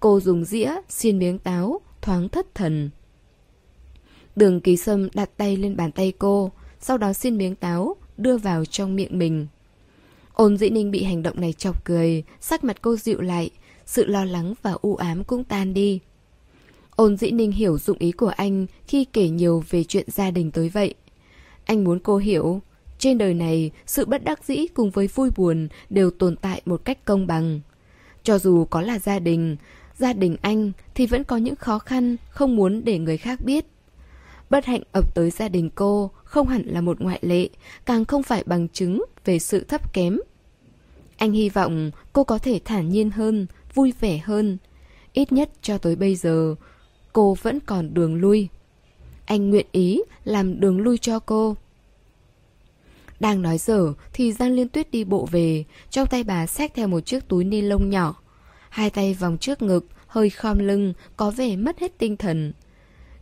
[0.00, 2.90] Cô dùng dĩa, xiên miếng táo, thoáng thất thần.
[4.36, 8.36] Đường kỳ sâm đặt tay lên bàn tay cô, sau đó xiên miếng táo, đưa
[8.36, 9.46] vào trong miệng mình.
[10.32, 13.50] Ôn dĩ ninh bị hành động này chọc cười, sắc mặt cô dịu lại,
[13.86, 16.00] sự lo lắng và u ám cũng tan đi.
[16.96, 20.50] Ôn dĩ ninh hiểu dụng ý của anh khi kể nhiều về chuyện gia đình
[20.50, 20.94] tới vậy.
[21.64, 22.60] Anh muốn cô hiểu,
[23.04, 26.84] trên đời này sự bất đắc dĩ cùng với vui buồn đều tồn tại một
[26.84, 27.60] cách công bằng.
[28.22, 29.56] Cho dù có là gia đình,
[29.98, 33.66] gia đình anh thì vẫn có những khó khăn không muốn để người khác biết.
[34.50, 37.48] Bất hạnh ập tới gia đình cô không hẳn là một ngoại lệ,
[37.86, 40.18] càng không phải bằng chứng về sự thấp kém.
[41.16, 44.58] Anh hy vọng cô có thể thản nhiên hơn, vui vẻ hơn.
[45.12, 46.54] Ít nhất cho tới bây giờ,
[47.12, 48.48] cô vẫn còn đường lui.
[49.24, 51.56] Anh nguyện ý làm đường lui cho cô.
[53.20, 56.88] Đang nói dở thì Giang Liên Tuyết đi bộ về, trong tay bà xách theo
[56.88, 58.14] một chiếc túi ni lông nhỏ.
[58.68, 62.52] Hai tay vòng trước ngực, hơi khom lưng, có vẻ mất hết tinh thần.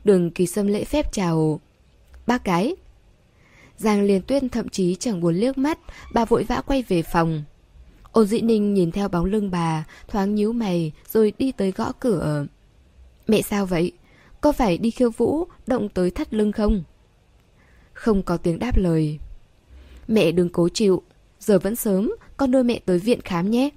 [0.04, 1.60] Đường kỳ sâm lễ phép chào.
[2.26, 2.76] Bác gái.
[3.76, 5.78] Giang Liên Tuyết thậm chí chẳng buồn liếc mắt,
[6.14, 7.44] bà vội vã quay về phòng.
[8.12, 11.92] Ôn dĩ ninh nhìn theo bóng lưng bà, thoáng nhíu mày rồi đi tới gõ
[12.00, 12.46] cửa.
[13.26, 13.92] Mẹ sao vậy?
[14.40, 16.82] Có phải đi khiêu vũ, động tới thắt lưng không?
[17.92, 19.18] Không có tiếng đáp lời.
[20.12, 21.02] Mẹ đừng cố chịu,
[21.40, 23.70] giờ vẫn sớm, con đưa mẹ tới viện khám nhé.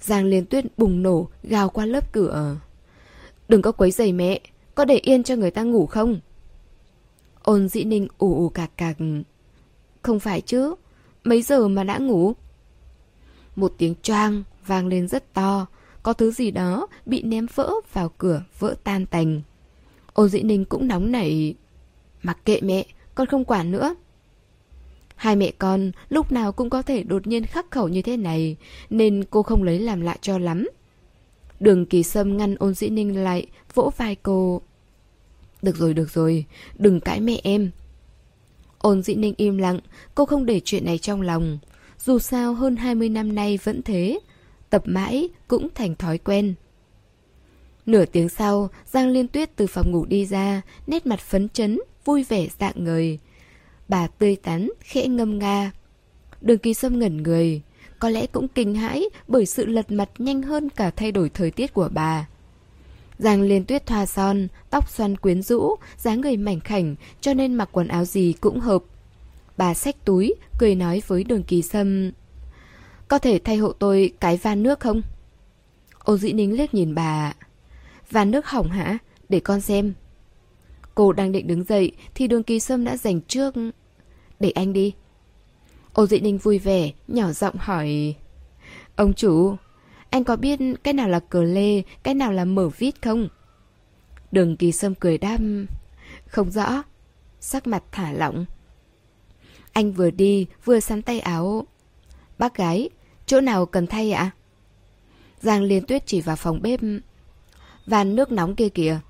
[0.00, 2.56] Giang Liên Tuyết bùng nổ, gào qua lớp cửa.
[3.48, 4.40] Đừng có quấy giày mẹ,
[4.74, 6.20] có để yên cho người ta ngủ không?
[7.42, 8.96] Ôn dĩ ninh ủ ủ cạc cạc.
[10.02, 10.74] Không phải chứ,
[11.24, 12.32] mấy giờ mà đã ngủ?
[13.56, 15.66] Một tiếng choang vang lên rất to,
[16.02, 19.42] có thứ gì đó bị ném vỡ vào cửa vỡ tan tành.
[20.12, 21.54] Ôn dĩ ninh cũng nóng nảy.
[22.22, 23.94] Mặc kệ mẹ, con không quản nữa.
[25.18, 28.56] Hai mẹ con lúc nào cũng có thể đột nhiên khắc khẩu như thế này,
[28.90, 30.68] nên cô không lấy làm lạ cho lắm.
[31.60, 34.62] Đường kỳ sâm ngăn ôn dĩ ninh lại, vỗ vai cô.
[35.62, 36.44] Được rồi, được rồi,
[36.74, 37.70] đừng cãi mẹ em.
[38.78, 39.80] Ôn dĩ ninh im lặng,
[40.14, 41.58] cô không để chuyện này trong lòng.
[41.98, 44.18] Dù sao hơn 20 năm nay vẫn thế,
[44.70, 46.54] tập mãi cũng thành thói quen.
[47.86, 51.78] Nửa tiếng sau, Giang Liên Tuyết từ phòng ngủ đi ra, nét mặt phấn chấn,
[52.04, 53.18] vui vẻ dạng người.
[53.88, 55.72] Bà tươi tắn, khẽ ngâm nga.
[56.40, 57.62] Đường kỳ sâm ngẩn người,
[57.98, 61.50] có lẽ cũng kinh hãi bởi sự lật mặt nhanh hơn cả thay đổi thời
[61.50, 62.26] tiết của bà.
[63.18, 67.54] Giang Liên Tuyết thoa son, tóc xoăn quyến rũ, dáng người mảnh khảnh cho nên
[67.54, 68.82] mặc quần áo gì cũng hợp.
[69.56, 72.10] Bà xách túi, cười nói với đường kỳ sâm.
[73.08, 75.02] Có thể thay hộ tôi cái van nước không?
[75.98, 77.32] Ô dĩ nính liếc nhìn bà.
[78.10, 78.98] Van nước hỏng hả?
[79.28, 79.94] Để con xem.
[80.98, 83.54] Cô đang định đứng dậy thì đường kỳ sâm đã giành trước.
[84.40, 84.94] Để anh đi.
[85.92, 88.14] Ô dị ninh vui vẻ, nhỏ giọng hỏi.
[88.96, 89.56] Ông chủ,
[90.10, 93.28] anh có biết cái nào là cờ lê, cái nào là mở vít không?
[94.32, 95.66] Đường kỳ sâm cười đam.
[96.26, 96.82] Không rõ.
[97.40, 98.44] Sắc mặt thả lỏng.
[99.72, 101.66] Anh vừa đi, vừa sắn tay áo.
[102.38, 102.88] Bác gái,
[103.26, 104.30] chỗ nào cần thay ạ?
[105.40, 106.80] Giang liên tuyết chỉ vào phòng bếp.
[107.86, 109.00] Van nước nóng kia kìa.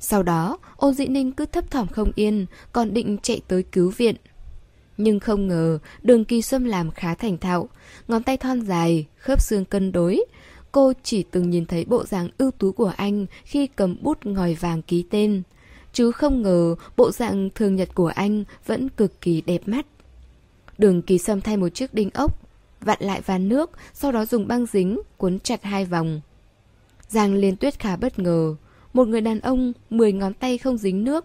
[0.00, 3.92] Sau đó, ôn dĩ ninh cứ thấp thỏm không yên, còn định chạy tới cứu
[3.96, 4.16] viện.
[4.96, 7.68] Nhưng không ngờ, đường kỳ xâm làm khá thành thạo,
[8.08, 10.24] ngón tay thon dài, khớp xương cân đối.
[10.72, 14.54] Cô chỉ từng nhìn thấy bộ dạng ưu tú của anh khi cầm bút ngòi
[14.54, 15.42] vàng ký tên.
[15.92, 19.86] Chứ không ngờ bộ dạng thường nhật của anh vẫn cực kỳ đẹp mắt.
[20.78, 22.38] Đường kỳ xâm thay một chiếc đinh ốc,
[22.80, 26.20] vặn lại van nước, sau đó dùng băng dính, cuốn chặt hai vòng.
[27.08, 28.54] Giang liên tuyết khá bất ngờ.
[28.98, 31.24] Một người đàn ông, 10 ngón tay không dính nước.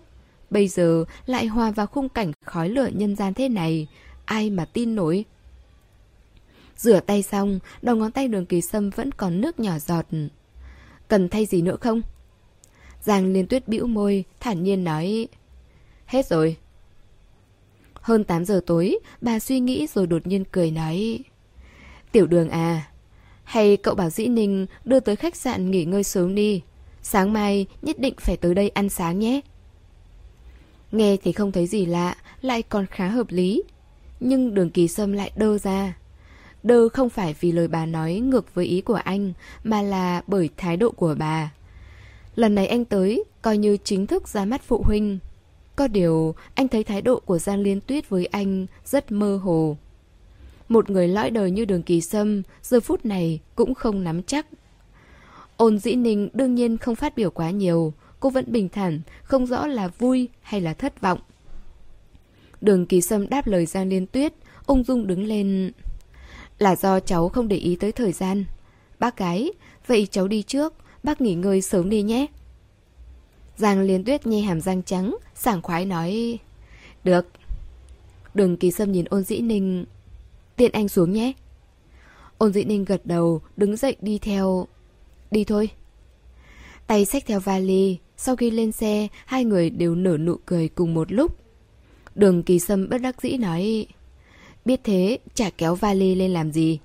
[0.49, 3.87] Bây giờ lại hòa vào khung cảnh khói lửa nhân gian thế này.
[4.25, 5.25] Ai mà tin nổi.
[6.77, 10.05] Rửa tay xong, đầu ngón tay đường kỳ sâm vẫn còn nước nhỏ giọt.
[11.07, 12.01] Cần thay gì nữa không?
[13.01, 15.27] Giang liên tuyết bĩu môi, thản nhiên nói.
[16.05, 16.57] Hết rồi.
[17.93, 21.19] Hơn 8 giờ tối, bà suy nghĩ rồi đột nhiên cười nói.
[22.11, 22.91] Tiểu đường à,
[23.43, 26.61] hay cậu bảo Dĩ Ninh đưa tới khách sạn nghỉ ngơi sớm đi.
[27.03, 29.41] Sáng mai nhất định phải tới đây ăn sáng nhé.
[30.91, 33.63] Nghe thì không thấy gì lạ, lại còn khá hợp lý.
[34.19, 35.97] Nhưng đường kỳ sâm lại đơ ra.
[36.63, 39.33] Đơ không phải vì lời bà nói ngược với ý của anh,
[39.63, 41.51] mà là bởi thái độ của bà.
[42.35, 45.19] Lần này anh tới, coi như chính thức ra mắt phụ huynh.
[45.75, 49.77] Có điều, anh thấy thái độ của Giang Liên Tuyết với anh rất mơ hồ.
[50.69, 54.47] Một người lõi đời như đường kỳ sâm, giờ phút này cũng không nắm chắc.
[55.63, 59.45] Ôn dĩ ninh đương nhiên không phát biểu quá nhiều, cô vẫn bình thản, không
[59.45, 61.19] rõ là vui hay là thất vọng.
[62.61, 64.33] Đường kỳ sâm đáp lời Giang Liên Tuyết,
[64.65, 65.71] ung dung đứng lên.
[66.59, 68.45] Là do cháu không để ý tới thời gian.
[68.99, 69.51] Bác gái,
[69.87, 72.25] vậy cháu đi trước, bác nghỉ ngơi sớm đi nhé.
[73.57, 76.39] Giang Liên Tuyết nhe hàm răng trắng, sảng khoái nói.
[77.03, 77.27] Được.
[78.33, 79.85] Đường kỳ sâm nhìn ôn dĩ ninh.
[80.55, 81.33] Tiện anh xuống nhé.
[82.37, 84.67] Ôn dĩ ninh gật đầu, đứng dậy đi theo.
[85.33, 85.69] Đi thôi.
[86.87, 90.93] Tay xách theo vali, sau khi lên xe, hai người đều nở nụ cười cùng
[90.93, 91.37] một lúc.
[92.15, 93.87] Đường kỳ sâm bất đắc dĩ nói,
[94.65, 96.79] biết thế, chả kéo vali lên làm gì.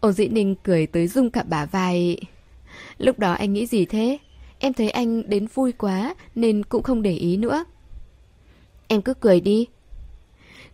[0.00, 2.16] Ôn dĩ ninh cười tới rung cả bả vai.
[2.98, 4.18] Lúc đó anh nghĩ gì thế?
[4.58, 7.64] Em thấy anh đến vui quá nên cũng không để ý nữa.
[8.88, 9.66] Em cứ cười đi.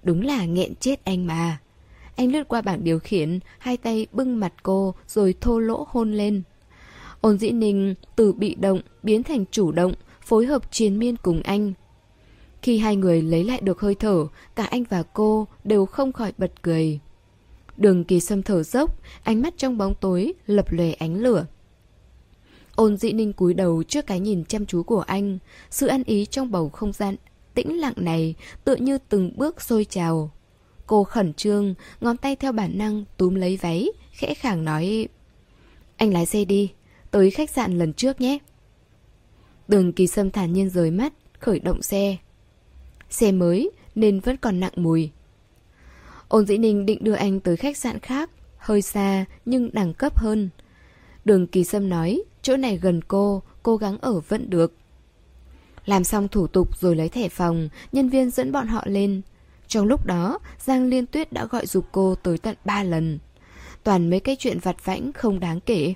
[0.03, 1.59] Đúng là nghẹn chết anh mà.
[2.17, 6.13] Anh lướt qua bảng điều khiển, hai tay bưng mặt cô rồi thô lỗ hôn
[6.13, 6.43] lên.
[7.21, 9.93] Ôn dĩ ninh từ bị động biến thành chủ động,
[10.23, 11.73] phối hợp chiến miên cùng anh.
[12.63, 16.33] Khi hai người lấy lại được hơi thở, cả anh và cô đều không khỏi
[16.39, 17.01] bật cười.
[17.77, 21.47] Đường kỳ sâm thở dốc, ánh mắt trong bóng tối lập lòe ánh lửa.
[22.77, 25.39] Ôn dĩ ninh cúi đầu trước cái nhìn chăm chú của anh,
[25.71, 27.17] sự ăn ý trong bầu không gian
[27.55, 30.31] tĩnh lặng này tựa như từng bước sôi trào.
[30.87, 35.09] Cô khẩn trương, ngón tay theo bản năng túm lấy váy, khẽ khàng nói
[35.97, 36.73] Anh lái xe đi,
[37.17, 38.39] tới khách sạn lần trước nhé.
[39.69, 42.17] Đường kỳ sâm thản nhiên rời mắt, khởi động xe.
[43.11, 45.11] Xe mới nên vẫn còn nặng mùi.
[46.29, 50.19] Ôn dĩ ninh định đưa anh tới khách sạn khác, hơi xa nhưng đẳng cấp
[50.19, 50.49] hơn.
[51.25, 54.75] Đường kỳ sâm nói, chỗ này gần cô, cố gắng ở vẫn được.
[55.87, 59.23] Làm xong thủ tục rồi lấy thẻ phòng, nhân viên dẫn bọn họ lên.
[59.69, 63.19] Trong lúc đó, Giang Liên Tuyết đã gọi dục cô tới tận 3 lần.
[63.85, 65.95] Toàn mấy cái chuyện vặt vãnh không đáng kể.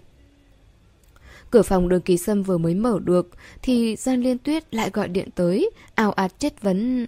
[1.51, 3.29] Cửa phòng đường kỳ sâm vừa mới mở được
[3.63, 7.07] thì Giang Liên Tuyết lại gọi điện tới, ào ạt chất vấn.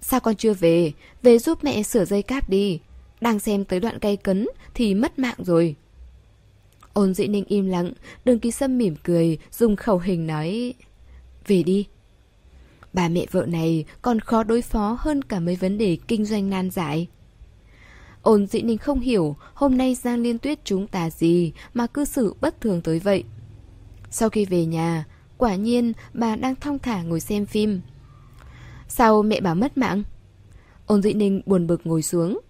[0.00, 0.92] Sao con chưa về?
[1.22, 2.80] Về giúp mẹ sửa dây cáp đi.
[3.20, 5.76] Đang xem tới đoạn cây cấn thì mất mạng rồi.
[6.92, 7.92] Ôn dĩ ninh im lặng,
[8.24, 10.74] đường Kỳ sâm mỉm cười, dùng khẩu hình nói...
[11.46, 11.86] Về đi.
[12.92, 16.50] Bà mẹ vợ này còn khó đối phó hơn cả mấy vấn đề kinh doanh
[16.50, 17.06] nan giải.
[18.22, 22.04] Ôn dĩ ninh không hiểu hôm nay Giang Liên Tuyết chúng ta gì mà cư
[22.04, 23.24] xử bất thường tới vậy.
[24.12, 25.04] Sau khi về nhà,
[25.38, 27.80] quả nhiên bà đang thong thả ngồi xem phim.
[28.88, 30.02] Sao mẹ bảo mất mạng?
[30.86, 32.40] Ôn dĩ ninh buồn bực ngồi xuống.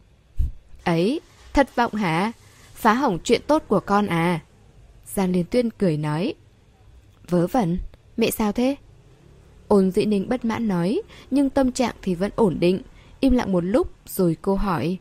[0.85, 1.21] Ấy,
[1.53, 2.33] thất vọng hả?
[2.75, 4.41] Phá hỏng chuyện tốt của con à?
[5.07, 6.35] Giang Liên Tuyên cười nói.
[7.29, 7.79] Vớ vẩn,
[8.17, 8.77] mẹ sao thế?
[9.69, 12.83] Ôn dĩ ninh bất mãn nói, nhưng tâm trạng thì vẫn ổn định.
[13.21, 14.99] Im lặng một lúc rồi cô hỏi.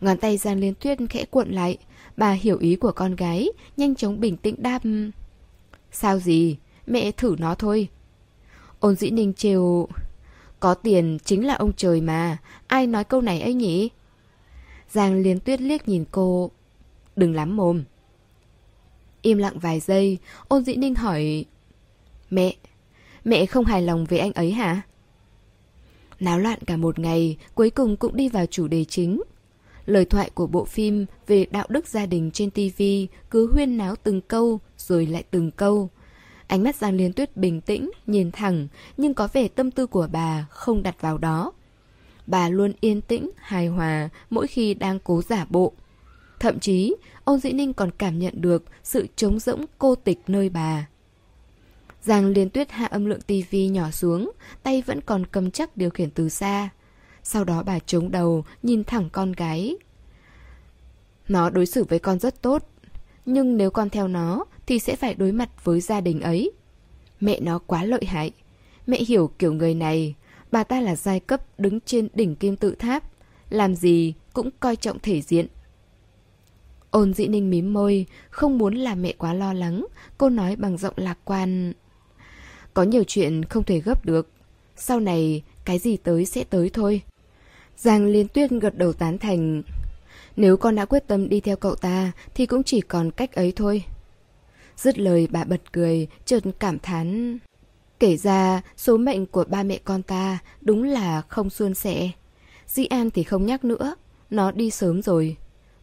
[0.00, 1.78] Ngón tay Giang Liên Tuyết khẽ cuộn lại.
[2.16, 4.82] Bà hiểu ý của con gái, nhanh chóng bình tĩnh đáp.
[5.92, 6.56] Sao gì?
[6.86, 7.88] Mẹ thử nó thôi.
[8.80, 9.88] Ôn dĩ ninh trêu...
[10.60, 13.88] Có tiền chính là ông trời mà, ai nói câu này ấy nhỉ?
[14.90, 16.50] Giang Liên Tuyết liếc nhìn cô.
[17.16, 17.82] Đừng lắm mồm.
[19.22, 20.18] Im lặng vài giây,
[20.48, 21.44] ôn dĩ ninh hỏi...
[22.30, 22.56] Mẹ,
[23.24, 24.82] mẹ không hài lòng về anh ấy hả?
[26.20, 29.22] Náo loạn cả một ngày, cuối cùng cũng đi vào chủ đề chính.
[29.86, 32.82] Lời thoại của bộ phim về đạo đức gia đình trên TV
[33.30, 35.90] cứ huyên náo từng câu rồi lại từng câu.
[36.46, 40.08] Ánh mắt Giang Liên Tuyết bình tĩnh, nhìn thẳng, nhưng có vẻ tâm tư của
[40.12, 41.52] bà không đặt vào đó.
[42.26, 45.72] Bà luôn yên tĩnh, hài hòa mỗi khi đang cố giả bộ.
[46.40, 50.48] Thậm chí, Ôn Dĩ Ninh còn cảm nhận được sự trống rỗng cô tịch nơi
[50.48, 50.86] bà.
[52.02, 54.30] Giang Liên Tuyết hạ âm lượng tivi nhỏ xuống,
[54.62, 56.68] tay vẫn còn cầm chắc điều khiển từ xa.
[57.22, 59.76] Sau đó bà chống đầu, nhìn thẳng con gái.
[61.28, 62.68] Nó đối xử với con rất tốt,
[63.26, 66.50] nhưng nếu con theo nó thì sẽ phải đối mặt với gia đình ấy.
[67.20, 68.32] Mẹ nó quá lợi hại.
[68.86, 70.14] Mẹ hiểu kiểu người này,
[70.52, 73.04] bà ta là giai cấp đứng trên đỉnh kim tự tháp,
[73.50, 75.46] làm gì cũng coi trọng thể diện.
[76.90, 79.86] Ôn dĩ ninh mím môi, không muốn làm mẹ quá lo lắng,
[80.18, 81.72] cô nói bằng giọng lạc quan.
[82.74, 84.28] Có nhiều chuyện không thể gấp được,
[84.76, 87.02] sau này cái gì tới sẽ tới thôi.
[87.76, 89.62] Giang Liên Tuyết gật đầu tán thành.
[90.36, 93.52] Nếu con đã quyết tâm đi theo cậu ta thì cũng chỉ còn cách ấy
[93.56, 93.84] thôi.
[94.76, 97.38] Dứt lời bà bật cười, chợt cảm thán.
[97.98, 102.10] Kể ra, số mệnh của ba mẹ con ta đúng là không suôn sẻ.
[102.66, 103.94] Di An thì không nhắc nữa,
[104.30, 105.36] nó đi sớm rồi.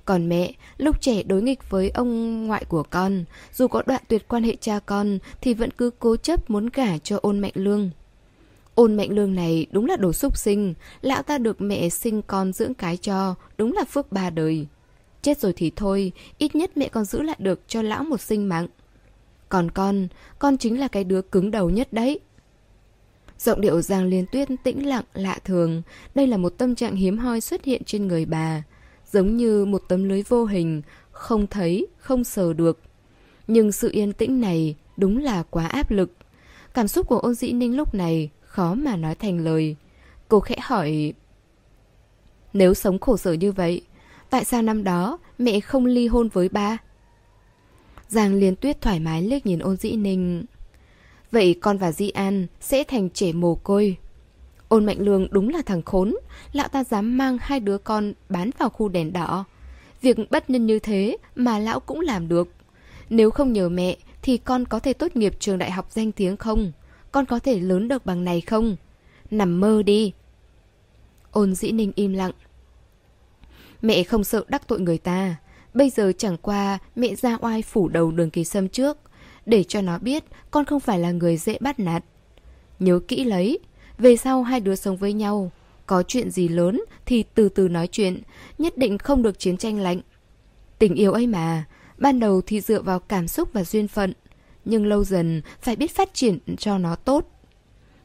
[0.06, 3.24] Còn mẹ, lúc trẻ đối nghịch với ông ngoại của con,
[3.54, 6.98] dù có đoạn tuyệt quan hệ cha con thì vẫn cứ cố chấp muốn gả
[6.98, 7.90] cho ôn mạnh lương.
[8.76, 12.54] Ôn mạnh lương này đúng là đồ súc sinh, lão ta được mẹ sinh con
[12.54, 14.68] dưỡng cái cho, đúng là phước ba đời.
[15.22, 18.50] Chết rồi thì thôi, ít nhất mẹ còn giữ lại được cho lão một sinh
[18.50, 18.68] mạng.
[19.50, 20.08] Còn con,
[20.40, 22.20] con chính là cái đứa cứng đầu nhất đấy.
[23.40, 25.82] Giọng điệu Giang Liên Tuyết tĩnh lặng lạ thường,
[26.16, 28.64] đây là một tâm trạng hiếm hoi xuất hiện trên người bà,
[29.12, 32.80] giống như một tấm lưới vô hình, không thấy, không sờ được.
[33.48, 36.12] Nhưng sự yên tĩnh này đúng là quá áp lực.
[36.74, 39.76] Cảm xúc của ôn dĩ ninh lúc này khó mà nói thành lời.
[40.28, 41.14] Cô khẽ hỏi...
[42.54, 43.82] Nếu sống khổ sở như vậy,
[44.30, 46.78] tại sao năm đó mẹ không ly hôn với ba?
[48.08, 50.46] Giang Liên Tuyết thoải mái liếc nhìn ôn dĩ ninh.
[51.32, 53.98] Vậy con và Di An sẽ thành trẻ mồ côi.
[54.68, 56.16] Ôn Mạnh Lương đúng là thằng khốn,
[56.52, 59.46] lão ta dám mang hai đứa con bán vào khu đèn đỏ.
[60.02, 62.48] Việc bất nhân như thế mà lão cũng làm được.
[63.10, 66.38] Nếu không nhờ mẹ thì con có thể tốt nghiệp trường đại học danh tiếng
[66.38, 66.72] không?
[67.12, 68.76] Con có thể lớn được bằng này không?
[69.32, 70.14] Nằm mơ đi.
[71.32, 72.32] Ôn dĩ ninh im lặng.
[73.82, 75.36] Mẹ không sợ đắc tội người ta.
[75.74, 78.98] Bây giờ chẳng qua mẹ ra oai phủ đầu đường kỳ sâm trước.
[79.46, 82.04] Để cho nó biết con không phải là người dễ bắt nạt.
[82.80, 83.60] Nhớ kỹ lấy.
[83.98, 85.52] Về sau hai đứa sống với nhau.
[85.86, 88.22] Có chuyện gì lớn thì từ từ nói chuyện.
[88.58, 90.02] Nhất định không được chiến tranh lạnh.
[90.80, 91.66] Tình yêu ấy mà.
[92.00, 94.14] Ban đầu thì dựa vào cảm xúc và duyên phận,
[94.66, 97.26] nhưng lâu dần phải biết phát triển cho nó tốt.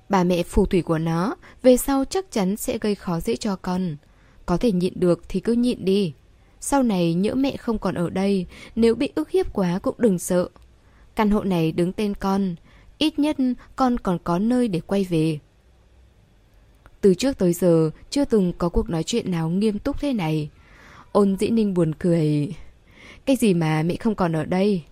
[0.09, 3.57] Bà mẹ phù thủy của nó, về sau chắc chắn sẽ gây khó dễ cho
[3.57, 3.97] con.
[4.47, 6.13] Có thể nhịn được thì cứ nhịn đi.
[6.61, 10.19] Sau này nhỡ mẹ không còn ở đây, nếu bị ức hiếp quá cũng đừng
[10.19, 10.49] sợ.
[11.17, 12.55] Căn hộ này đứng tên con,
[12.99, 13.37] ít nhất
[13.77, 15.39] con còn có nơi để quay về.
[17.01, 20.51] Từ trước tới giờ chưa từng có cuộc nói chuyện nào nghiêm túc thế này.
[21.13, 22.55] Ôn dĩ ninh buồn cười.
[23.25, 24.83] Cái gì mà mẹ không còn ở đây?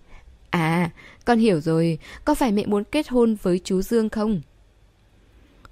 [0.49, 0.91] À,
[1.25, 4.41] con hiểu rồi, có phải mẹ muốn kết hôn với chú Dương không?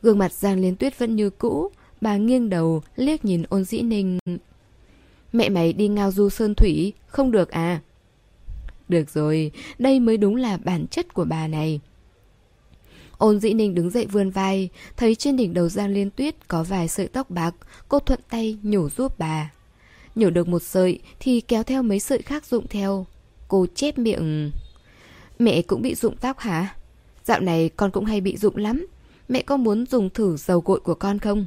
[0.02, 1.72] Gương mặt Giang Liên Tuyết vẫn như cũ,
[2.02, 4.20] bà nghiêng đầu, liếc nhìn ôn dĩ ninh.
[5.34, 7.82] Mẹ mày đi ngao du sơn thủy, không được à?
[8.90, 11.80] Được rồi, đây mới đúng là bản chất của bà này.
[13.18, 16.64] Ôn dĩ ninh đứng dậy vươn vai, thấy trên đỉnh đầu Giang Liên Tuyết có
[16.64, 17.56] vài sợi tóc bạc,
[17.90, 19.52] cô thuận tay nhổ giúp bà.
[20.16, 23.06] Nhổ được một sợi thì kéo theo mấy sợi khác rụng theo.
[23.48, 24.52] Cô chép miệng...
[25.40, 26.76] Mẹ cũng bị rụng tóc hả?
[27.24, 28.86] Dạo này con cũng hay bị rụng lắm.
[29.30, 31.46] Mẹ có muốn dùng thử dầu gội của con không?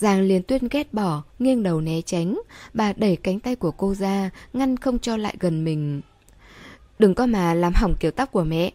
[0.00, 2.40] Giang Liên Tuyên ghét bỏ, nghiêng đầu né tránh.
[2.74, 6.00] Bà đẩy cánh tay của cô ra, ngăn không cho lại gần mình.
[6.98, 8.72] Đừng có mà làm hỏng kiểu tóc của mẹ.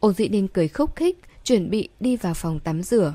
[0.00, 3.14] Ôn dị ninh cười khúc khích, chuẩn bị đi vào phòng tắm rửa.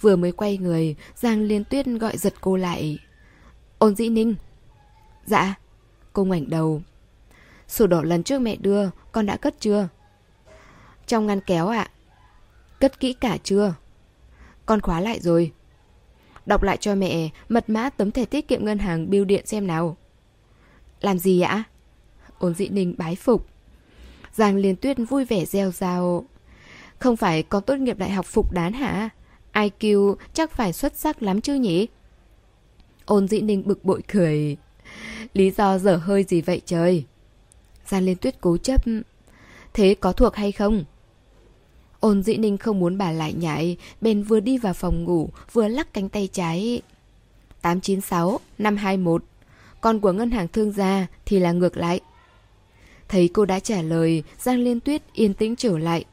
[0.00, 2.98] Vừa mới quay người, Giang Liên Tuyết gọi giật cô lại.
[3.78, 4.34] Ôn dĩ ninh.
[5.26, 5.54] Dạ.
[6.12, 6.82] Cô ngoảnh đầu.
[7.68, 9.88] Sổ đỏ lần trước mẹ đưa, con đã cất chưa?
[11.06, 11.90] Trong ngăn kéo ạ.
[12.80, 13.74] Cất kỹ cả chưa?
[14.66, 15.52] Con khóa lại rồi.
[16.48, 19.66] Đọc lại cho mẹ, mật mã tấm thẻ tiết kiệm ngân hàng biêu điện xem
[19.66, 19.96] nào.
[21.00, 21.64] Làm gì ạ?
[22.38, 23.46] Ôn dị ninh bái phục.
[24.32, 26.24] Giang Liên Tuyết vui vẻ reo rao.
[26.98, 29.08] Không phải con tốt nghiệp đại học phục đán hả?
[29.52, 31.86] IQ chắc phải xuất sắc lắm chứ nhỉ?
[33.04, 34.56] Ôn dĩ ninh bực bội cười.
[35.34, 37.04] Lý do dở hơi gì vậy trời?
[37.86, 38.84] Giang Liên Tuyết cố chấp.
[39.74, 40.84] Thế có thuộc hay không?
[42.00, 45.68] Ôn dĩ ninh không muốn bà lại nhảy, bèn vừa đi vào phòng ngủ, vừa
[45.68, 46.82] lắc cánh tay trái.
[47.62, 49.24] 896, 521.
[49.80, 52.00] Còn của ngân hàng thương gia thì là ngược lại.
[53.08, 56.04] Thấy cô đã trả lời, Giang Liên Tuyết yên tĩnh trở lại.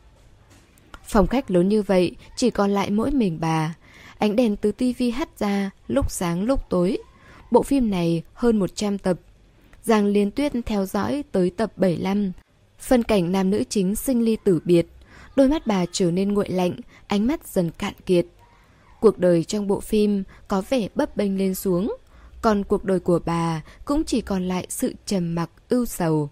[1.04, 3.76] Phòng khách lớn như vậy, chỉ còn lại mỗi mình bà.
[4.18, 6.98] Ánh đèn từ tivi hắt ra, lúc sáng lúc tối.
[7.52, 9.20] Bộ phim này hơn 100 tập.
[9.84, 12.32] Giang Liên Tuyết theo dõi tới tập 75.
[12.80, 14.88] Phân cảnh nam nữ chính sinh ly tử biệt.
[15.36, 16.76] Đôi mắt bà trở nên nguội lạnh,
[17.08, 18.26] ánh mắt dần cạn kiệt.
[19.00, 21.96] Cuộc đời trong bộ phim có vẻ bấp bênh lên xuống.
[22.42, 26.30] Còn cuộc đời của bà cũng chỉ còn lại sự trầm mặc ưu sầu.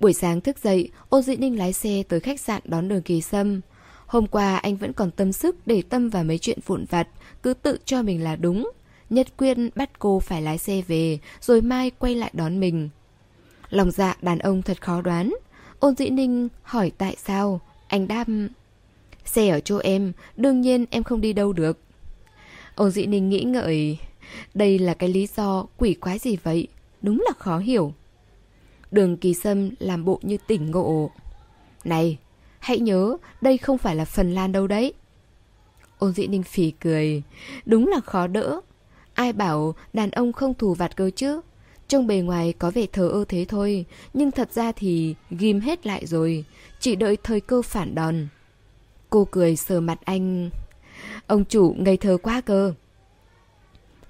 [0.00, 3.20] Buổi sáng thức dậy, Ô Dĩ Ninh lái xe tới khách sạn đón đường kỳ
[3.20, 3.60] sâm.
[4.06, 7.08] Hôm qua anh vẫn còn tâm sức để tâm vào mấy chuyện vụn vặt,
[7.42, 8.70] cứ tự cho mình là đúng.
[9.10, 12.88] Nhất quyết bắt cô phải lái xe về, rồi mai quay lại đón mình.
[13.70, 15.34] Lòng dạ đàn ông thật khó đoán.
[15.82, 18.26] Ôn dĩ ninh hỏi tại sao, anh đáp...
[19.24, 21.78] Xe ở chỗ em, đương nhiên em không đi đâu được.
[22.74, 23.98] Ôn dĩ ninh nghĩ ngợi...
[24.54, 26.68] Đây là cái lý do quỷ quái gì vậy?
[27.02, 27.92] Đúng là khó hiểu.
[28.90, 31.10] Đường kỳ sâm làm bộ như tỉnh ngộ.
[31.84, 32.18] Này,
[32.58, 34.92] hãy nhớ đây không phải là Phần Lan đâu đấy.
[35.98, 37.22] Ôn dĩ ninh phì cười.
[37.66, 38.60] Đúng là khó đỡ.
[39.14, 41.40] Ai bảo đàn ông không thù vặt cơ chứ?
[41.92, 43.84] Trông bề ngoài có vẻ thờ ơ thế thôi,
[44.14, 46.44] nhưng thật ra thì ghim hết lại rồi,
[46.80, 48.28] chỉ đợi thời cơ phản đòn.
[49.10, 50.50] Cô cười sờ mặt anh.
[51.26, 52.74] Ông chủ ngây thơ quá cơ.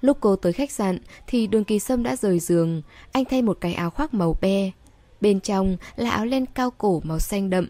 [0.01, 2.81] Lúc cô tới khách sạn thì đường kỳ sâm đã rời giường,
[3.11, 4.71] anh thay một cái áo khoác màu be.
[5.21, 7.67] Bên trong là áo len cao cổ màu xanh đậm.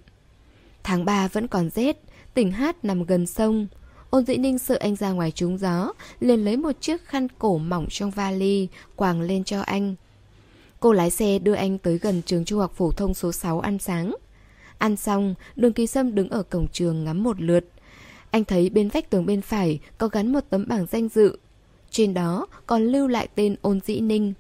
[0.84, 1.97] Tháng 3 vẫn còn rét,
[2.34, 3.68] tỉnh hát nằm gần sông.
[4.09, 7.57] Ôn dĩ ninh sợ anh ra ngoài trúng gió, liền lấy một chiếc khăn cổ
[7.57, 9.95] mỏng trong vali, quàng lên cho anh.
[10.84, 13.80] Cô lái xe đưa anh tới gần trường trung học phổ thông số 6 ăn
[13.80, 14.16] sáng.
[14.78, 17.66] Ăn xong, đường kỳ sâm đứng ở cổng trường ngắm một lượt.
[18.32, 21.38] Anh thấy bên vách tường bên phải có gắn một tấm bảng danh dự.
[21.90, 24.34] Trên đó còn lưu lại tên ôn dĩ ninh.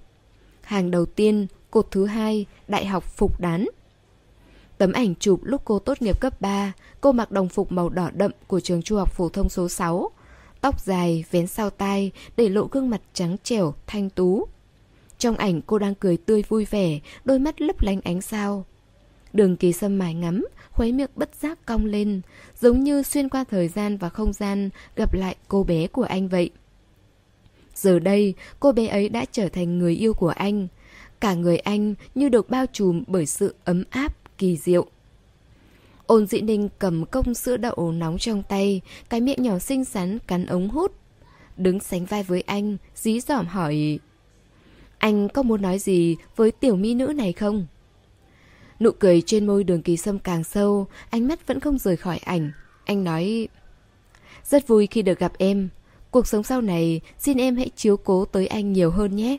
[0.61, 3.65] Hàng đầu tiên, cột thứ hai, Đại học Phục Đán.
[4.77, 8.09] Tấm ảnh chụp lúc cô tốt nghiệp cấp 3, cô mặc đồng phục màu đỏ
[8.13, 10.09] đậm của trường trung học phổ thông số 6.
[10.61, 14.47] Tóc dài, vén sau tai, để lộ gương mặt trắng trẻo, thanh tú.
[15.23, 18.65] Trong ảnh cô đang cười tươi vui vẻ, đôi mắt lấp lánh ánh sao.
[19.33, 22.21] Đường kỳ sâm mải ngắm, khuấy miệng bất giác cong lên,
[22.59, 26.27] giống như xuyên qua thời gian và không gian gặp lại cô bé của anh
[26.27, 26.49] vậy.
[27.75, 30.67] Giờ đây, cô bé ấy đã trở thành người yêu của anh.
[31.19, 34.85] Cả người anh như được bao trùm bởi sự ấm áp, kỳ diệu.
[36.05, 40.19] Ôn dĩ ninh cầm công sữa đậu nóng trong tay, cái miệng nhỏ xinh xắn
[40.19, 40.91] cắn ống hút.
[41.57, 43.99] Đứng sánh vai với anh, dí dỏm hỏi...
[45.03, 47.65] Anh có muốn nói gì với tiểu mỹ nữ này không?
[48.79, 52.17] Nụ cười trên môi đường kỳ sâm càng sâu, ánh mắt vẫn không rời khỏi
[52.17, 52.51] ảnh.
[52.85, 53.47] Anh nói...
[54.43, 55.69] Rất vui khi được gặp em.
[56.11, 59.37] Cuộc sống sau này, xin em hãy chiếu cố tới anh nhiều hơn nhé.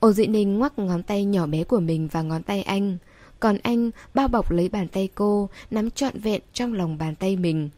[0.00, 2.98] Ôn dị ninh ngoắc ngón tay nhỏ bé của mình vào ngón tay anh.
[3.40, 7.36] Còn anh bao bọc lấy bàn tay cô, nắm trọn vẹn trong lòng bàn tay
[7.36, 7.68] mình.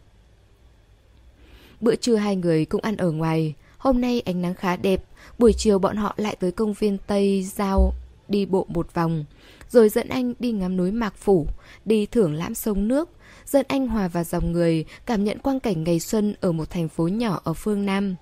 [1.81, 3.55] Bữa trưa hai người cũng ăn ở ngoài.
[3.85, 5.05] Hôm nay ánh nắng khá đẹp,
[5.39, 7.93] buổi chiều bọn họ lại tới công viên Tây Giao
[8.29, 9.25] đi bộ một vòng.
[9.69, 11.47] Rồi dẫn anh đi ngắm núi Mạc Phủ,
[11.85, 13.11] đi thưởng lãm sông nước,
[13.47, 16.89] dẫn anh hòa vào dòng người, cảm nhận quang cảnh ngày xuân ở một thành
[16.89, 18.15] phố nhỏ ở phương Nam.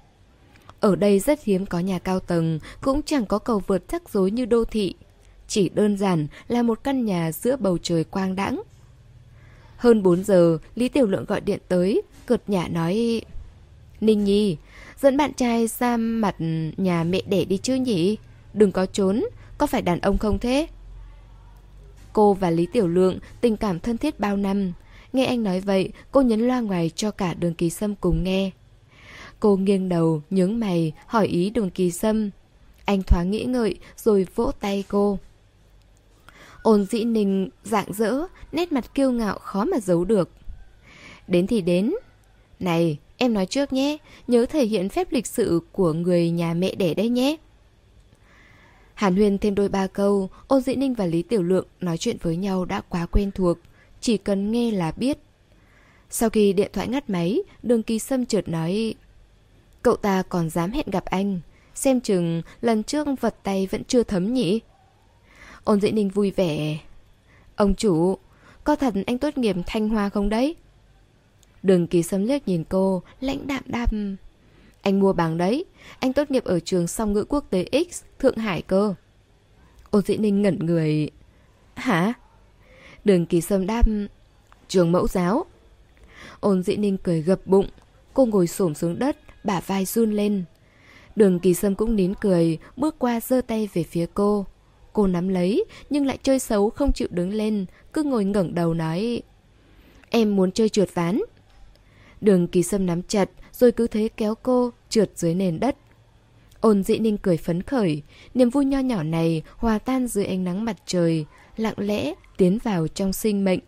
[0.81, 4.31] Ở đây rất hiếm có nhà cao tầng, cũng chẳng có cầu vượt rắc rối
[4.31, 4.95] như đô thị.
[5.49, 8.63] Chỉ đơn giản là một căn nhà giữa bầu trời quang đãng.
[9.77, 13.23] Hơn 4 giờ, Lý Tiểu Lượng gọi điện tới, cợt nhả nói...
[14.03, 14.57] Ninh Nhi,
[15.03, 16.37] dẫn bạn trai ra mặt
[16.77, 18.17] nhà mẹ đẻ đi chứ nhỉ?
[18.55, 19.25] Đừng có trốn,
[19.59, 20.67] có phải đàn ông không thế?
[22.13, 24.73] Cô và Lý Tiểu Lượng tình cảm thân thiết bao năm.
[25.13, 28.51] Nghe anh nói vậy, cô nhấn loa ngoài cho cả đường kỳ sâm cùng nghe.
[29.41, 32.31] Cô nghiêng đầu, nhướng mày, hỏi ý đường kỳ sâm.
[32.85, 35.19] Anh thoáng nghĩ ngợi, rồi vỗ tay cô.
[36.63, 40.31] Ôn dĩ ninh dạng dỡ, nét mặt kiêu ngạo khó mà giấu được.
[41.29, 41.95] Đến thì đến.
[42.61, 43.97] Này, em nói trước nhé,
[44.27, 47.37] nhớ thể hiện phép lịch sự của người nhà mẹ đẻ đấy nhé.
[48.95, 52.17] Hàn Huyên thêm đôi ba câu, Ôn Dĩ Ninh và Lý Tiểu Lượng nói chuyện
[52.23, 53.59] với nhau đã quá quen thuộc,
[54.01, 55.19] chỉ cần nghe là biết.
[56.11, 58.95] Sau khi điện thoại ngắt máy, đường kỳ sâm trượt nói
[59.83, 61.41] Cậu ta còn dám hẹn gặp anh,
[61.75, 64.61] xem chừng lần trước vật tay vẫn chưa thấm nhỉ?
[65.65, 66.79] Ôn Dĩ Ninh vui vẻ
[67.57, 68.19] Ông chủ,
[68.65, 70.57] có thật anh tốt nghiệp Thanh Hoa không đấy?
[71.63, 74.17] Đường kỳ sâm liếc nhìn cô, lãnh đạm đạm
[74.83, 75.65] anh mua bằng đấy,
[75.99, 78.95] anh tốt nghiệp ở trường song ngữ quốc tế X, Thượng Hải cơ.
[79.91, 81.11] Ôn dĩ ninh ngẩn người.
[81.75, 82.13] Hả?
[83.05, 83.83] Đường kỳ sâm đáp,
[84.69, 85.45] trường mẫu giáo.
[86.41, 87.67] Ôn dĩ ninh cười gập bụng,
[88.15, 90.45] cô ngồi xổm xuống đất, bả vai run lên.
[91.17, 94.47] Đường kỳ sâm cũng nín cười, bước qua giơ tay về phía cô.
[94.93, 98.75] Cô nắm lấy, nhưng lại chơi xấu không chịu đứng lên, cứ ngồi ngẩng đầu
[98.75, 99.23] nói
[100.11, 101.21] Em muốn chơi trượt ván
[102.23, 105.77] Đường kỳ sâm nắm chặt, rồi cứ thế kéo cô trượt dưới nền đất.
[106.61, 108.03] Ôn dĩ ninh cười phấn khởi,
[108.35, 111.25] niềm vui nho nhỏ này hòa tan dưới ánh nắng mặt trời,
[111.57, 113.61] lặng lẽ tiến vào trong sinh mệnh.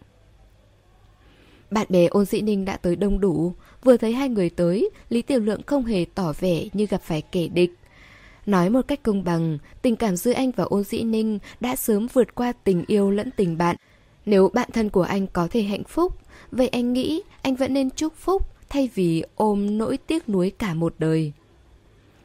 [1.71, 3.53] Bạn bè ôn dĩ ninh đã tới đông đủ,
[3.85, 7.23] vừa thấy hai người tới, Lý Tiểu Lượng không hề tỏ vẻ như gặp phải
[7.23, 7.73] kẻ địch.
[8.47, 12.07] Nói một cách công bằng, tình cảm giữa anh và ôn dĩ ninh đã sớm
[12.13, 13.77] vượt qua tình yêu lẫn tình bạn.
[14.27, 16.19] Nếu bạn thân của anh có thể hạnh phúc,
[16.51, 20.75] vậy anh nghĩ anh vẫn nên chúc phúc thay vì ôm nỗi tiếc nuối cả
[20.75, 21.33] một đời.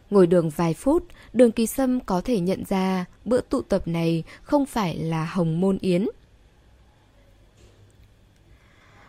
[0.10, 4.24] Ngồi đường vài phút, đường kỳ sâm có thể nhận ra bữa tụ tập này
[4.42, 6.08] không phải là hồng môn yến.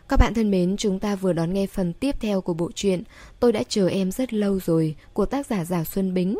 [0.09, 3.03] Các bạn thân mến, chúng ta vừa đón nghe phần tiếp theo của bộ truyện
[3.41, 6.39] Tôi đã chờ em rất lâu rồi của tác giả Giảo Xuân Bính.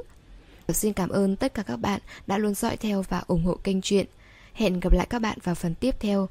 [0.69, 3.81] Xin cảm ơn tất cả các bạn đã luôn dõi theo và ủng hộ kênh
[3.81, 4.07] truyện.
[4.53, 6.29] Hẹn gặp lại các bạn vào phần tiếp theo.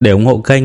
[0.00, 0.64] Để ủng hộ kênh,